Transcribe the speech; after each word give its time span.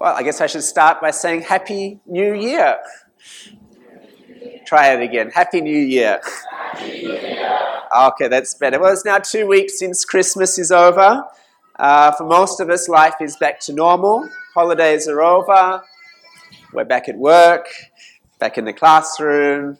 Well, 0.00 0.16
I 0.16 0.22
guess 0.22 0.40
I 0.40 0.46
should 0.46 0.62
start 0.62 1.02
by 1.02 1.10
saying 1.10 1.42
Happy 1.42 2.00
New 2.06 2.32
Year. 2.32 2.78
Try 4.64 4.94
it 4.94 5.02
again. 5.02 5.28
Happy 5.28 5.60
New 5.60 5.76
Year. 5.76 6.22
Happy 6.72 7.02
New 7.02 7.12
Year. 7.12 7.82
Okay, 7.94 8.28
that's 8.28 8.54
better. 8.54 8.80
Well, 8.80 8.94
it's 8.94 9.04
now 9.04 9.18
two 9.18 9.46
weeks 9.46 9.78
since 9.78 10.06
Christmas 10.06 10.58
is 10.58 10.72
over. 10.72 11.22
Uh, 11.78 12.12
for 12.12 12.24
most 12.24 12.60
of 12.60 12.70
us, 12.70 12.88
life 12.88 13.16
is 13.20 13.36
back 13.36 13.60
to 13.60 13.74
normal. 13.74 14.26
Holidays 14.54 15.06
are 15.06 15.20
over. 15.20 15.82
We're 16.72 16.86
back 16.86 17.10
at 17.10 17.18
work, 17.18 17.66
back 18.38 18.56
in 18.56 18.64
the 18.64 18.72
classroom, 18.72 19.76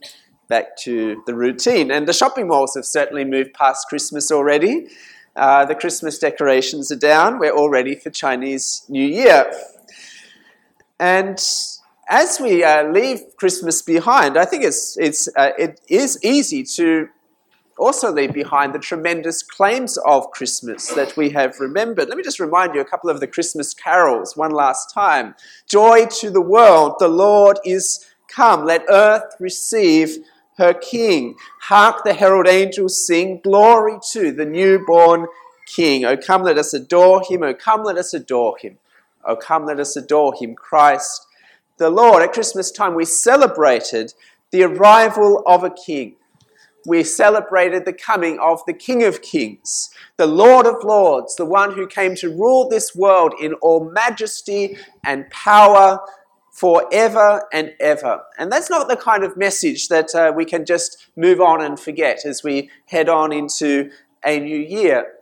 back 0.48 0.77
to 0.80 1.23
the 1.24 1.34
routine. 1.34 1.91
And 1.91 2.07
the 2.07 2.12
shopping 2.12 2.48
malls 2.48 2.74
have 2.74 2.84
certainly 2.84 3.24
moved 3.24 3.55
past 3.55 3.88
Christmas 3.88 4.30
already. 4.30 4.88
Uh, 5.34 5.65
the 5.65 5.74
Christmas 5.74 6.18
decorations 6.18 6.93
are 6.93 6.96
down. 6.96 7.38
We're 7.38 7.52
all 7.52 7.71
ready 7.71 7.95
for 7.95 8.10
Chinese 8.10 8.84
New 8.91 9.07
Year. 9.07 9.51
And 11.00 11.42
as 12.10 12.38
we 12.38 12.62
uh, 12.62 12.84
leave 12.84 13.22
Christmas 13.38 13.80
behind, 13.80 14.36
I 14.36 14.45
think 14.45 14.62
it's, 14.64 14.98
it's, 14.98 15.28
uh, 15.34 15.52
it 15.59 15.80
is 15.88 16.23
easy 16.23 16.62
to 16.76 17.09
also 17.78 18.12
leave 18.12 18.34
behind 18.34 18.74
the 18.74 18.78
tremendous 18.78 19.42
claims 19.42 19.96
of 20.06 20.30
Christmas 20.30 20.88
that 20.88 21.16
we 21.16 21.30
have 21.30 21.59
remembered. 21.59 22.09
Let 22.09 22.18
me 22.18 22.23
just 22.23 22.38
remind 22.38 22.74
you 22.74 22.82
a 22.82 22.84
couple 22.84 23.09
of 23.09 23.20
the 23.20 23.26
Christmas 23.26 23.73
carols 23.73 24.36
one 24.36 24.50
last 24.50 24.92
time. 24.92 25.34
Joy 25.66 26.04
to 26.20 26.28
the 26.28 26.42
world, 26.42 26.96
the 26.98 27.09
Lord 27.09 27.59
is 27.64 28.06
come. 28.28 28.66
Let 28.66 28.84
earth 28.90 29.34
receive 29.40 30.18
her 30.59 30.74
King. 30.74 31.37
Hark 31.62 32.04
the 32.04 32.12
herald 32.12 32.46
angels 32.46 33.06
sing, 33.06 33.40
Glory 33.42 33.98
to 34.12 34.32
the 34.32 34.45
newborn 34.45 35.26
King. 35.66 36.04
Oh, 36.04 36.18
come, 36.18 36.42
let 36.42 36.59
us 36.59 36.74
adore 36.74 37.23
him. 37.26 37.42
Oh, 37.42 37.54
come, 37.54 37.85
let 37.85 37.96
us 37.96 38.12
adore 38.12 38.59
him. 38.59 38.76
Oh, 39.24 39.37
come, 39.37 39.66
let 39.66 39.80
us 39.80 39.96
adore 39.96 40.35
him, 40.35 40.54
Christ 40.54 41.26
the 41.80 41.90
Lord. 41.90 42.23
At 42.23 42.35
Christmas 42.35 42.71
time, 42.71 42.95
we 42.95 43.07
celebrated 43.07 44.13
the 44.52 44.63
arrival 44.65 45.43
of 45.46 45.65
a 45.65 45.71
king. 45.71 46.15
We 46.87 47.02
celebrated 47.04 47.85
the 47.85 47.93
coming 47.93 48.38
of 48.38 48.60
the 48.66 48.73
King 48.73 49.02
of 49.02 49.23
Kings, 49.23 49.91
the 50.16 50.26
Lord 50.26 50.66
of 50.66 50.85
Lords, 50.85 51.37
the 51.37 51.45
one 51.45 51.73
who 51.73 51.87
came 51.87 52.15
to 52.16 52.29
rule 52.29 52.68
this 52.68 52.95
world 52.95 53.35
in 53.41 53.54
all 53.54 53.91
majesty 53.91 54.76
and 55.04 55.29
power 55.30 56.01
forever 56.52 57.46
and 57.52 57.73
ever. 57.80 58.23
And 58.38 58.52
that's 58.52 58.71
not 58.71 58.88
the 58.88 58.96
kind 58.96 59.24
of 59.24 59.37
message 59.37 59.88
that 59.88 60.15
uh, 60.15 60.32
we 60.35 60.45
can 60.45 60.66
just 60.66 61.07
move 61.16 61.41
on 61.41 61.63
and 61.63 61.80
forget 61.80 62.26
as 62.26 62.43
we 62.43 62.71
head 62.87 63.09
on 63.09 63.32
into 63.32 63.91
a 64.25 64.38
new 64.38 64.59
year. 64.59 65.15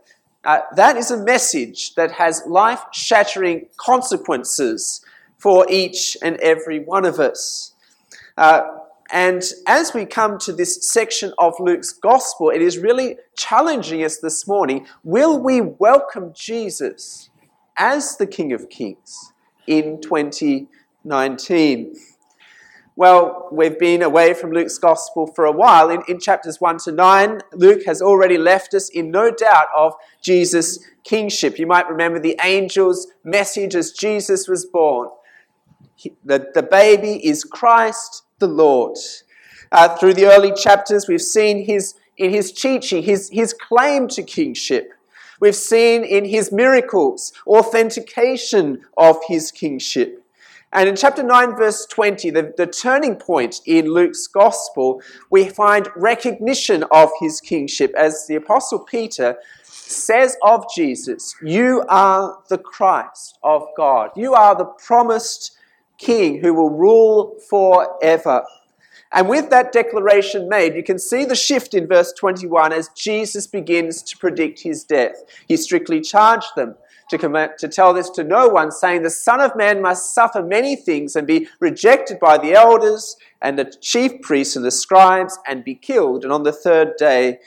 Uh, 0.48 0.60
that 0.74 0.96
is 0.96 1.10
a 1.10 1.16
message 1.24 1.94
that 1.94 2.10
has 2.10 2.42
life 2.46 2.82
shattering 2.90 3.66
consequences 3.76 5.02
for 5.36 5.66
each 5.70 6.16
and 6.22 6.38
every 6.38 6.78
one 6.78 7.04
of 7.04 7.20
us. 7.20 7.74
Uh, 8.38 8.62
and 9.12 9.42
as 9.66 9.92
we 9.92 10.06
come 10.06 10.38
to 10.38 10.50
this 10.54 10.88
section 10.90 11.34
of 11.36 11.52
Luke's 11.60 11.92
gospel, 11.92 12.48
it 12.48 12.62
is 12.62 12.78
really 12.78 13.18
challenging 13.36 14.02
us 14.02 14.20
this 14.20 14.48
morning. 14.48 14.86
Will 15.04 15.38
we 15.38 15.60
welcome 15.60 16.32
Jesus 16.32 17.28
as 17.76 18.16
the 18.16 18.26
King 18.26 18.54
of 18.54 18.70
Kings 18.70 19.34
in 19.66 20.00
2019? 20.00 21.94
Well, 22.98 23.46
we've 23.52 23.78
been 23.78 24.02
away 24.02 24.34
from 24.34 24.50
Luke's 24.50 24.76
gospel 24.76 25.28
for 25.28 25.44
a 25.44 25.52
while. 25.52 25.88
In, 25.88 26.02
in 26.08 26.18
chapters 26.18 26.60
1 26.60 26.78
to 26.78 26.90
9, 26.90 27.38
Luke 27.52 27.84
has 27.86 28.02
already 28.02 28.36
left 28.36 28.74
us 28.74 28.88
in 28.88 29.12
no 29.12 29.30
doubt 29.30 29.68
of 29.76 29.92
Jesus' 30.20 30.80
kingship. 31.04 31.60
You 31.60 31.68
might 31.68 31.88
remember 31.88 32.18
the 32.18 32.36
angel's 32.40 33.06
message 33.22 33.76
as 33.76 33.92
Jesus 33.92 34.48
was 34.48 34.66
born. 34.66 35.10
He, 35.94 36.16
the, 36.24 36.50
the 36.52 36.64
baby 36.64 37.24
is 37.24 37.44
Christ 37.44 38.24
the 38.40 38.48
Lord. 38.48 38.98
Uh, 39.70 39.94
through 39.96 40.14
the 40.14 40.26
early 40.26 40.52
chapters, 40.52 41.06
we've 41.06 41.22
seen 41.22 41.66
his, 41.66 41.94
in 42.16 42.30
his 42.32 42.50
teaching, 42.50 43.04
his, 43.04 43.30
his 43.32 43.52
claim 43.54 44.08
to 44.08 44.24
kingship. 44.24 44.90
We've 45.38 45.54
seen 45.54 46.02
in 46.02 46.24
his 46.24 46.50
miracles 46.50 47.32
authentication 47.46 48.84
of 48.96 49.18
his 49.28 49.52
kingship. 49.52 50.24
And 50.72 50.88
in 50.88 50.96
chapter 50.96 51.22
9, 51.22 51.56
verse 51.56 51.86
20, 51.86 52.30
the, 52.30 52.52
the 52.56 52.66
turning 52.66 53.16
point 53.16 53.60
in 53.64 53.86
Luke's 53.86 54.26
gospel, 54.26 55.00
we 55.30 55.48
find 55.48 55.88
recognition 55.96 56.84
of 56.90 57.10
his 57.20 57.40
kingship 57.40 57.94
as 57.96 58.26
the 58.26 58.34
Apostle 58.34 58.80
Peter 58.80 59.38
says 59.62 60.36
of 60.42 60.66
Jesus, 60.74 61.34
You 61.42 61.84
are 61.88 62.38
the 62.50 62.58
Christ 62.58 63.38
of 63.42 63.66
God. 63.76 64.10
You 64.14 64.34
are 64.34 64.54
the 64.54 64.66
promised 64.66 65.56
King 65.96 66.40
who 66.40 66.52
will 66.52 66.70
rule 66.70 67.38
forever. 67.48 68.44
And 69.12 69.26
with 69.26 69.48
that 69.48 69.72
declaration 69.72 70.50
made, 70.50 70.74
you 70.74 70.82
can 70.82 70.98
see 70.98 71.24
the 71.24 71.34
shift 71.34 71.72
in 71.72 71.86
verse 71.86 72.12
21 72.12 72.74
as 72.74 72.90
Jesus 72.90 73.46
begins 73.46 74.02
to 74.02 74.18
predict 74.18 74.60
his 74.60 74.84
death. 74.84 75.22
He 75.46 75.56
strictly 75.56 76.02
charged 76.02 76.54
them 76.56 76.76
to, 77.10 77.50
to 77.58 77.68
tell 77.68 77.94
this 77.94 78.10
to 78.10 78.24
no 78.24 78.48
one, 78.48 78.70
saying, 78.70 79.02
The 79.02 79.10
Son 79.10 79.40
of 79.40 79.56
Man 79.56 79.80
must 79.80 80.14
suffer 80.14 80.42
many 80.42 80.76
things 80.76 81.16
and 81.16 81.26
be 81.26 81.48
rejected 81.60 82.18
by 82.18 82.38
the 82.38 82.52
elders 82.52 83.16
and 83.40 83.58
the 83.58 83.64
chief 83.64 84.20
priests 84.22 84.56
and 84.56 84.64
the 84.64 84.70
scribes 84.70 85.38
and 85.46 85.64
be 85.64 85.74
killed, 85.74 86.24
and 86.24 86.32
on 86.32 86.42
the 86.42 86.52
third 86.52 86.96
day 86.96 87.38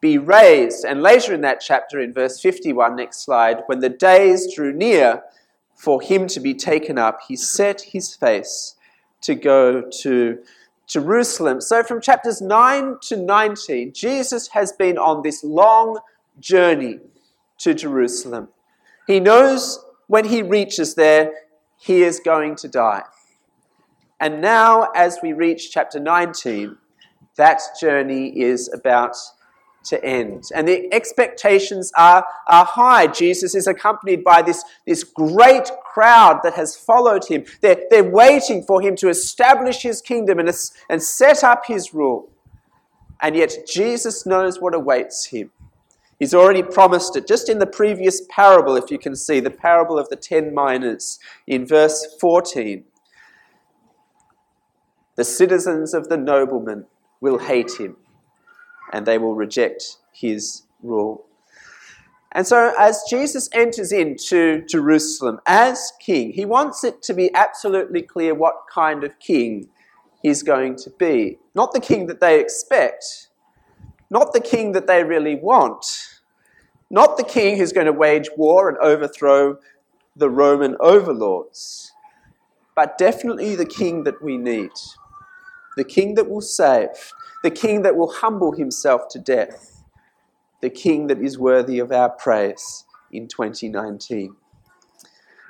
be 0.00 0.18
raised. 0.18 0.84
And 0.84 1.02
later 1.02 1.34
in 1.34 1.40
that 1.42 1.60
chapter, 1.60 2.00
in 2.00 2.12
verse 2.12 2.40
51, 2.40 2.96
next 2.96 3.24
slide, 3.24 3.62
when 3.66 3.80
the 3.80 3.88
days 3.88 4.54
drew 4.54 4.72
near 4.72 5.22
for 5.74 6.00
him 6.00 6.26
to 6.28 6.40
be 6.40 6.54
taken 6.54 6.98
up, 6.98 7.20
he 7.28 7.36
set 7.36 7.80
his 7.80 8.14
face 8.14 8.74
to 9.22 9.34
go 9.34 9.82
to 10.02 10.38
Jerusalem. 10.86 11.60
So, 11.60 11.82
from 11.82 12.00
chapters 12.00 12.40
9 12.40 12.98
to 13.08 13.16
19, 13.16 13.92
Jesus 13.92 14.48
has 14.48 14.72
been 14.72 14.98
on 14.98 15.22
this 15.22 15.42
long 15.42 15.98
journey 16.38 17.00
to 17.58 17.74
Jerusalem. 17.74 18.48
He 19.06 19.20
knows 19.20 19.84
when 20.06 20.24
he 20.24 20.42
reaches 20.42 20.94
there, 20.94 21.32
he 21.78 22.02
is 22.02 22.20
going 22.20 22.56
to 22.56 22.68
die. 22.68 23.02
And 24.20 24.40
now, 24.40 24.88
as 24.94 25.18
we 25.22 25.32
reach 25.32 25.70
chapter 25.70 26.00
19, 26.00 26.76
that 27.36 27.60
journey 27.80 28.28
is 28.40 28.72
about 28.72 29.16
to 29.84 30.04
end. 30.04 30.44
And 30.54 30.66
the 30.66 30.92
expectations 30.92 31.92
are, 31.96 32.24
are 32.48 32.64
high. 32.64 33.06
Jesus 33.06 33.54
is 33.54 33.66
accompanied 33.66 34.24
by 34.24 34.42
this, 34.42 34.64
this 34.86 35.04
great 35.04 35.70
crowd 35.84 36.40
that 36.42 36.54
has 36.54 36.76
followed 36.76 37.24
him. 37.26 37.44
They're, 37.60 37.82
they're 37.90 38.10
waiting 38.10 38.62
for 38.62 38.80
him 38.80 38.96
to 38.96 39.08
establish 39.08 39.82
his 39.82 40.00
kingdom 40.00 40.38
and, 40.38 40.50
and 40.88 41.02
set 41.02 41.44
up 41.44 41.66
his 41.66 41.94
rule. 41.94 42.30
And 43.20 43.36
yet, 43.36 43.54
Jesus 43.66 44.26
knows 44.26 44.60
what 44.60 44.74
awaits 44.74 45.26
him. 45.26 45.50
He's 46.18 46.34
already 46.34 46.62
promised 46.62 47.16
it. 47.16 47.26
Just 47.26 47.48
in 47.48 47.58
the 47.58 47.66
previous 47.66 48.22
parable, 48.30 48.76
if 48.76 48.90
you 48.90 48.98
can 48.98 49.14
see, 49.14 49.40
the 49.40 49.50
parable 49.50 49.98
of 49.98 50.08
the 50.08 50.16
ten 50.16 50.54
minas 50.54 51.18
in 51.46 51.66
verse 51.66 52.06
14, 52.20 52.84
the 55.16 55.24
citizens 55.24 55.92
of 55.94 56.08
the 56.08 56.16
nobleman 56.16 56.86
will 57.20 57.38
hate 57.38 57.72
him 57.78 57.96
and 58.92 59.04
they 59.04 59.18
will 59.18 59.34
reject 59.34 59.98
his 60.12 60.62
rule. 60.82 61.26
And 62.32 62.46
so, 62.46 62.74
as 62.78 63.02
Jesus 63.08 63.48
enters 63.52 63.92
into 63.92 64.62
Jerusalem 64.66 65.40
as 65.46 65.92
king, 66.00 66.32
he 66.32 66.44
wants 66.44 66.84
it 66.84 67.02
to 67.02 67.14
be 67.14 67.34
absolutely 67.34 68.02
clear 68.02 68.34
what 68.34 68.66
kind 68.70 69.04
of 69.04 69.18
king 69.18 69.68
he's 70.22 70.42
going 70.42 70.76
to 70.76 70.90
be. 70.90 71.38
Not 71.54 71.72
the 71.72 71.80
king 71.80 72.06
that 72.08 72.20
they 72.20 72.38
expect, 72.38 73.25
not 74.10 74.32
the 74.32 74.40
king 74.40 74.72
that 74.72 74.86
they 74.86 75.04
really 75.04 75.36
want. 75.36 75.84
Not 76.90 77.16
the 77.16 77.24
king 77.24 77.56
who's 77.56 77.72
going 77.72 77.86
to 77.86 77.92
wage 77.92 78.28
war 78.36 78.68
and 78.68 78.78
overthrow 78.78 79.58
the 80.14 80.30
Roman 80.30 80.76
overlords. 80.80 81.92
But 82.74 82.98
definitely 82.98 83.56
the 83.56 83.66
king 83.66 84.04
that 84.04 84.22
we 84.22 84.36
need. 84.36 84.70
The 85.76 85.84
king 85.84 86.14
that 86.14 86.30
will 86.30 86.40
save. 86.40 87.12
The 87.42 87.50
king 87.50 87.82
that 87.82 87.96
will 87.96 88.12
humble 88.12 88.52
himself 88.52 89.08
to 89.10 89.18
death. 89.18 89.82
The 90.60 90.70
king 90.70 91.08
that 91.08 91.18
is 91.18 91.38
worthy 91.38 91.78
of 91.78 91.92
our 91.92 92.10
praise 92.10 92.84
in 93.12 93.28
2019. 93.28 94.36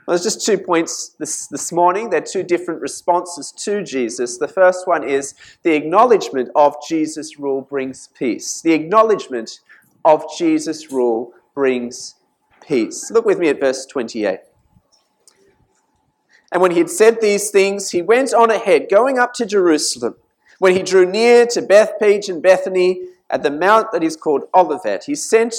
Well, 0.06 0.16
there's 0.16 0.22
just 0.22 0.46
two 0.46 0.56
points 0.56 1.16
this, 1.18 1.48
this 1.48 1.72
morning. 1.72 2.10
They're 2.10 2.20
two 2.20 2.44
different 2.44 2.80
responses 2.80 3.50
to 3.52 3.82
Jesus. 3.82 4.38
The 4.38 4.46
first 4.46 4.86
one 4.86 5.02
is 5.02 5.34
the 5.64 5.74
acknowledgement 5.74 6.48
of 6.54 6.76
Jesus' 6.86 7.40
rule 7.40 7.62
brings 7.62 8.08
peace. 8.16 8.62
The 8.62 8.72
acknowledgement 8.72 9.58
of 10.04 10.24
Jesus' 10.38 10.92
rule 10.92 11.34
brings 11.54 12.14
peace. 12.60 13.10
Look 13.10 13.24
with 13.24 13.40
me 13.40 13.48
at 13.48 13.58
verse 13.58 13.84
28. 13.84 14.38
And 16.52 16.62
when 16.62 16.70
he 16.70 16.78
had 16.78 16.90
said 16.90 17.20
these 17.20 17.50
things, 17.50 17.90
he 17.90 18.00
went 18.00 18.32
on 18.32 18.52
ahead, 18.52 18.86
going 18.88 19.18
up 19.18 19.34
to 19.34 19.44
Jerusalem. 19.44 20.14
When 20.60 20.76
he 20.76 20.84
drew 20.84 21.04
near 21.04 21.46
to 21.46 21.60
Bethphage 21.60 22.28
and 22.28 22.40
Bethany 22.40 23.08
at 23.28 23.42
the 23.42 23.50
mount 23.50 23.90
that 23.90 24.04
is 24.04 24.16
called 24.16 24.44
Olivet, 24.54 25.04
he 25.04 25.16
sent 25.16 25.54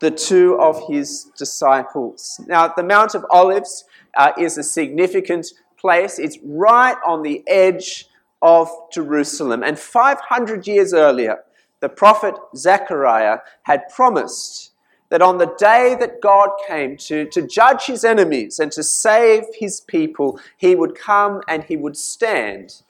the 0.00 0.10
two 0.10 0.58
of 0.60 0.88
his 0.88 1.24
disciples. 1.36 2.40
Now, 2.46 2.68
the 2.68 2.82
Mount 2.82 3.14
of 3.14 3.24
Olives 3.30 3.84
uh, 4.16 4.32
is 4.38 4.56
a 4.56 4.62
significant 4.62 5.46
place. 5.76 6.18
It's 6.18 6.38
right 6.44 6.96
on 7.06 7.22
the 7.22 7.42
edge 7.48 8.08
of 8.40 8.70
Jerusalem. 8.92 9.62
And 9.62 9.78
500 9.78 10.66
years 10.66 10.94
earlier, 10.94 11.38
the 11.80 11.88
prophet 11.88 12.34
Zechariah 12.56 13.38
had 13.62 13.88
promised 13.88 14.72
that 15.10 15.22
on 15.22 15.38
the 15.38 15.54
day 15.58 15.96
that 15.98 16.20
God 16.20 16.50
came 16.66 16.96
to, 16.98 17.26
to 17.26 17.46
judge 17.46 17.86
his 17.86 18.04
enemies 18.04 18.58
and 18.58 18.70
to 18.72 18.82
save 18.82 19.44
his 19.58 19.80
people, 19.80 20.38
he 20.56 20.74
would 20.74 20.94
come 20.94 21.40
and 21.48 21.64
he 21.64 21.76
would 21.76 21.96
stand 21.96 22.82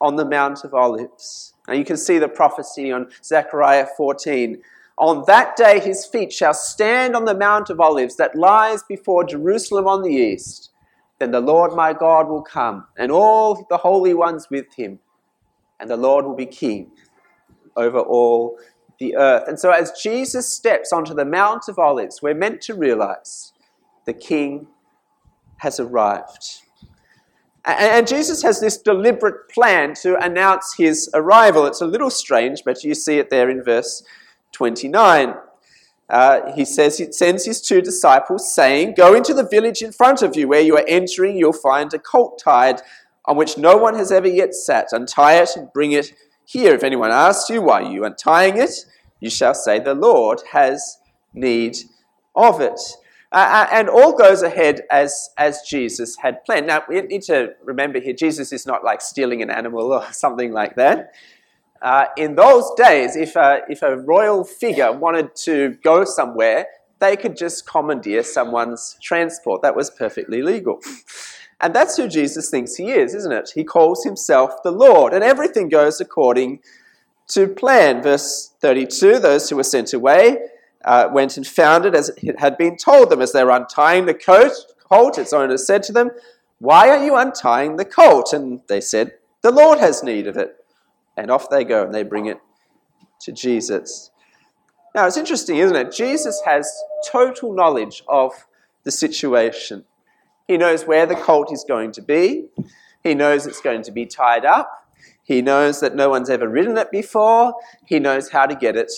on 0.00 0.16
the 0.16 0.24
Mount 0.24 0.64
of 0.64 0.74
Olives. 0.74 1.54
Now 1.66 1.74
you 1.74 1.84
can 1.84 1.96
see 1.96 2.18
the 2.18 2.28
prophecy 2.28 2.92
on 2.92 3.10
Zechariah 3.22 3.86
14. 3.96 4.60
On 4.98 5.24
that 5.26 5.56
day 5.56 5.80
his 5.80 6.06
feet 6.06 6.32
shall 6.32 6.54
stand 6.54 7.16
on 7.16 7.24
the 7.24 7.34
Mount 7.34 7.70
of 7.70 7.80
Olives 7.80 8.16
that 8.16 8.36
lies 8.36 8.82
before 8.84 9.24
Jerusalem 9.24 9.86
on 9.86 10.02
the 10.02 10.12
east. 10.12 10.70
Then 11.18 11.30
the 11.30 11.40
Lord 11.40 11.72
my 11.74 11.92
God 11.92 12.28
will 12.28 12.42
come, 12.42 12.86
and 12.96 13.10
all 13.10 13.66
the 13.70 13.76
holy 13.76 14.14
ones 14.14 14.48
with 14.50 14.66
him, 14.74 14.98
and 15.80 15.88
the 15.88 15.96
Lord 15.96 16.24
will 16.24 16.34
be 16.34 16.46
king 16.46 16.90
over 17.76 17.98
all 17.98 18.58
the 18.98 19.16
earth. 19.16 19.48
And 19.48 19.58
so, 19.58 19.70
as 19.70 19.92
Jesus 19.92 20.52
steps 20.52 20.92
onto 20.92 21.14
the 21.14 21.24
Mount 21.24 21.68
of 21.68 21.78
Olives, 21.78 22.20
we're 22.20 22.34
meant 22.34 22.60
to 22.62 22.74
realize 22.74 23.52
the 24.06 24.12
King 24.12 24.66
has 25.58 25.80
arrived. 25.80 26.62
And 27.64 28.06
Jesus 28.06 28.42
has 28.42 28.60
this 28.60 28.76
deliberate 28.76 29.48
plan 29.48 29.94
to 30.02 30.22
announce 30.22 30.74
his 30.76 31.08
arrival. 31.14 31.64
It's 31.64 31.80
a 31.80 31.86
little 31.86 32.10
strange, 32.10 32.62
but 32.64 32.84
you 32.84 32.94
see 32.94 33.18
it 33.18 33.30
there 33.30 33.48
in 33.48 33.64
verse 33.64 34.02
29. 34.54 35.34
Uh, 36.08 36.52
he 36.54 36.64
says 36.64 36.98
he 36.98 37.10
sends 37.12 37.44
his 37.44 37.60
two 37.60 37.80
disciples, 37.80 38.54
saying, 38.54 38.94
Go 38.96 39.14
into 39.14 39.34
the 39.34 39.46
village 39.46 39.82
in 39.82 39.92
front 39.92 40.22
of 40.22 40.36
you. 40.36 40.48
Where 40.48 40.60
you 40.60 40.76
are 40.76 40.84
entering, 40.86 41.36
you'll 41.36 41.52
find 41.52 41.92
a 41.92 41.98
colt 41.98 42.40
tied 42.42 42.80
on 43.26 43.36
which 43.36 43.58
no 43.58 43.76
one 43.76 43.94
has 43.94 44.12
ever 44.12 44.28
yet 44.28 44.54
sat. 44.54 44.88
Untie 44.92 45.40
it 45.42 45.50
and 45.56 45.72
bring 45.72 45.92
it 45.92 46.12
here, 46.44 46.74
if 46.74 46.84
anyone 46.84 47.10
asks 47.10 47.48
you 47.48 47.62
why 47.62 47.80
you 47.80 48.04
untying 48.04 48.58
it, 48.58 48.84
you 49.20 49.30
shall 49.30 49.54
say, 49.54 49.78
The 49.78 49.94
Lord 49.94 50.40
has 50.52 50.98
need 51.32 51.76
of 52.36 52.60
it. 52.60 52.80
Uh, 53.32 53.36
uh, 53.36 53.68
and 53.72 53.88
all 53.88 54.16
goes 54.16 54.42
ahead 54.42 54.82
as, 54.92 55.30
as 55.36 55.62
Jesus 55.62 56.16
had 56.16 56.44
planned. 56.44 56.68
Now, 56.68 56.84
we 56.88 57.00
need 57.00 57.22
to 57.22 57.54
remember 57.64 57.98
here, 57.98 58.12
Jesus 58.12 58.52
is 58.52 58.64
not 58.64 58.84
like 58.84 59.00
stealing 59.00 59.42
an 59.42 59.50
animal 59.50 59.92
or 59.92 60.06
something 60.12 60.52
like 60.52 60.76
that. 60.76 61.14
Uh, 61.84 62.06
in 62.16 62.34
those 62.34 62.70
days, 62.78 63.14
if 63.14 63.36
a, 63.36 63.60
if 63.68 63.82
a 63.82 63.94
royal 63.94 64.42
figure 64.42 64.90
wanted 64.90 65.36
to 65.36 65.76
go 65.84 66.02
somewhere, 66.02 66.66
they 66.98 67.14
could 67.14 67.36
just 67.36 67.66
commandeer 67.66 68.22
someone's 68.22 68.96
transport. 69.02 69.60
That 69.60 69.76
was 69.76 69.90
perfectly 69.90 70.40
legal. 70.40 70.80
And 71.60 71.74
that's 71.74 71.96
who 71.98 72.08
Jesus 72.08 72.48
thinks 72.48 72.74
he 72.76 72.90
is, 72.90 73.14
isn't 73.14 73.32
it? 73.32 73.52
He 73.54 73.64
calls 73.64 74.02
himself 74.02 74.62
the 74.62 74.70
Lord, 74.70 75.12
and 75.12 75.22
everything 75.22 75.68
goes 75.68 76.00
according 76.00 76.60
to 77.28 77.46
plan. 77.48 78.02
Verse 78.02 78.54
32 78.60 79.18
those 79.18 79.50
who 79.50 79.56
were 79.56 79.62
sent 79.62 79.92
away 79.92 80.38
uh, 80.86 81.10
went 81.12 81.36
and 81.36 81.46
found 81.46 81.84
it 81.84 81.94
as 81.94 82.08
it 82.16 82.40
had 82.40 82.56
been 82.56 82.78
told 82.78 83.10
them. 83.10 83.20
As 83.20 83.32
they 83.32 83.44
were 83.44 83.50
untying 83.50 84.06
the 84.06 84.14
coat, 84.14 84.52
colt, 84.88 85.18
its 85.18 85.34
owner 85.34 85.58
said 85.58 85.82
to 85.84 85.92
them, 85.92 86.10
Why 86.60 86.88
are 86.88 87.04
you 87.04 87.14
untying 87.14 87.76
the 87.76 87.84
colt? 87.84 88.32
And 88.32 88.62
they 88.68 88.80
said, 88.80 89.12
The 89.42 89.50
Lord 89.50 89.78
has 89.78 90.02
need 90.02 90.26
of 90.26 90.38
it. 90.38 90.63
And 91.16 91.30
off 91.30 91.48
they 91.48 91.64
go, 91.64 91.84
and 91.84 91.94
they 91.94 92.02
bring 92.02 92.26
it 92.26 92.40
to 93.20 93.32
Jesus. 93.32 94.10
Now, 94.94 95.06
it's 95.06 95.16
interesting, 95.16 95.56
isn't 95.58 95.76
it? 95.76 95.92
Jesus 95.92 96.42
has 96.44 96.72
total 97.06 97.52
knowledge 97.52 98.02
of 98.08 98.32
the 98.84 98.90
situation. 98.90 99.84
He 100.46 100.56
knows 100.56 100.86
where 100.86 101.06
the 101.06 101.14
colt 101.14 101.52
is 101.52 101.64
going 101.66 101.92
to 101.92 102.02
be. 102.02 102.46
He 103.02 103.14
knows 103.14 103.46
it's 103.46 103.60
going 103.60 103.82
to 103.82 103.92
be 103.92 104.06
tied 104.06 104.44
up. 104.44 104.88
He 105.22 105.40
knows 105.40 105.80
that 105.80 105.94
no 105.94 106.10
one's 106.10 106.28
ever 106.28 106.48
ridden 106.48 106.76
it 106.76 106.90
before. 106.90 107.54
He 107.86 107.98
knows 107.98 108.30
how 108.30 108.46
to 108.46 108.54
get 108.54 108.76
it 108.76 108.92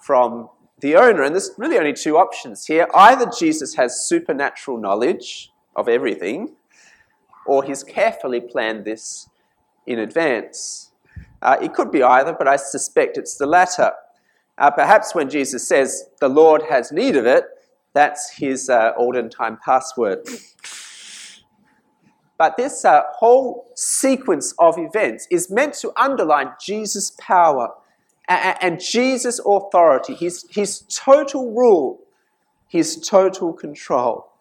from 0.00 0.48
the 0.80 0.96
owner. 0.96 1.22
And 1.22 1.34
there's 1.34 1.50
really 1.58 1.78
only 1.78 1.92
two 1.92 2.16
options 2.16 2.66
here. 2.66 2.88
Either 2.94 3.26
Jesus 3.26 3.74
has 3.74 4.06
supernatural 4.06 4.78
knowledge 4.78 5.50
of 5.74 5.88
everything, 5.88 6.54
or 7.46 7.64
he's 7.64 7.82
carefully 7.82 8.40
planned 8.40 8.84
this 8.84 9.28
in 9.86 9.98
advance. 9.98 10.92
Uh, 11.44 11.56
it 11.60 11.74
could 11.74 11.92
be 11.92 12.02
either, 12.02 12.32
but 12.32 12.48
I 12.48 12.56
suspect 12.56 13.18
it's 13.18 13.36
the 13.36 13.46
latter. 13.46 13.92
Uh, 14.56 14.70
perhaps 14.70 15.14
when 15.14 15.28
Jesus 15.28 15.68
says, 15.68 16.06
the 16.20 16.28
Lord 16.28 16.62
has 16.70 16.90
need 16.90 17.16
of 17.16 17.26
it, 17.26 17.44
that's 17.92 18.30
his 18.30 18.70
uh, 18.70 18.92
olden 18.96 19.28
time 19.28 19.58
password. 19.64 20.26
But 22.38 22.56
this 22.56 22.84
uh, 22.84 23.02
whole 23.12 23.70
sequence 23.74 24.54
of 24.58 24.76
events 24.78 25.28
is 25.30 25.50
meant 25.50 25.74
to 25.74 25.92
underline 25.96 26.52
Jesus' 26.60 27.12
power 27.20 27.68
and, 28.28 28.56
and 28.60 28.80
Jesus' 28.80 29.38
authority, 29.38 30.14
his, 30.14 30.46
his 30.50 30.80
total 30.88 31.52
rule, 31.52 32.00
his 32.68 32.96
total 32.96 33.52
control. 33.52 34.32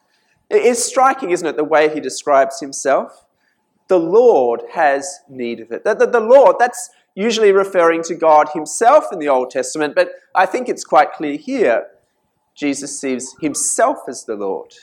It 0.49 0.63
is 0.63 0.83
striking, 0.83 1.31
isn't 1.31 1.47
it, 1.47 1.57
the 1.57 1.63
way 1.63 1.93
he 1.93 1.99
describes 1.99 2.59
himself? 2.59 3.22
The 3.87 3.99
Lord 3.99 4.63
has 4.71 5.19
need 5.29 5.59
of 5.59 5.71
it. 5.71 5.83
The, 5.83 5.93
the, 5.93 6.07
the 6.07 6.19
Lord, 6.19 6.55
that's 6.59 6.89
usually 7.15 7.51
referring 7.51 8.01
to 8.03 8.15
God 8.15 8.49
himself 8.53 9.05
in 9.11 9.19
the 9.19 9.29
Old 9.29 9.51
Testament, 9.51 9.93
but 9.95 10.11
I 10.33 10.45
think 10.45 10.69
it's 10.69 10.83
quite 10.83 11.13
clear 11.13 11.37
here. 11.37 11.87
Jesus 12.55 12.99
sees 12.99 13.35
himself 13.41 13.99
as 14.07 14.25
the 14.25 14.35
Lord. 14.35 14.73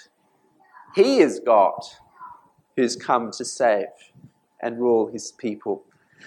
He 0.94 1.18
is 1.18 1.40
God 1.44 1.80
who's 2.76 2.96
come 2.96 3.30
to 3.32 3.44
save 3.44 3.86
and 4.60 4.78
rule 4.80 5.10
his 5.10 5.32
people. 5.32 5.82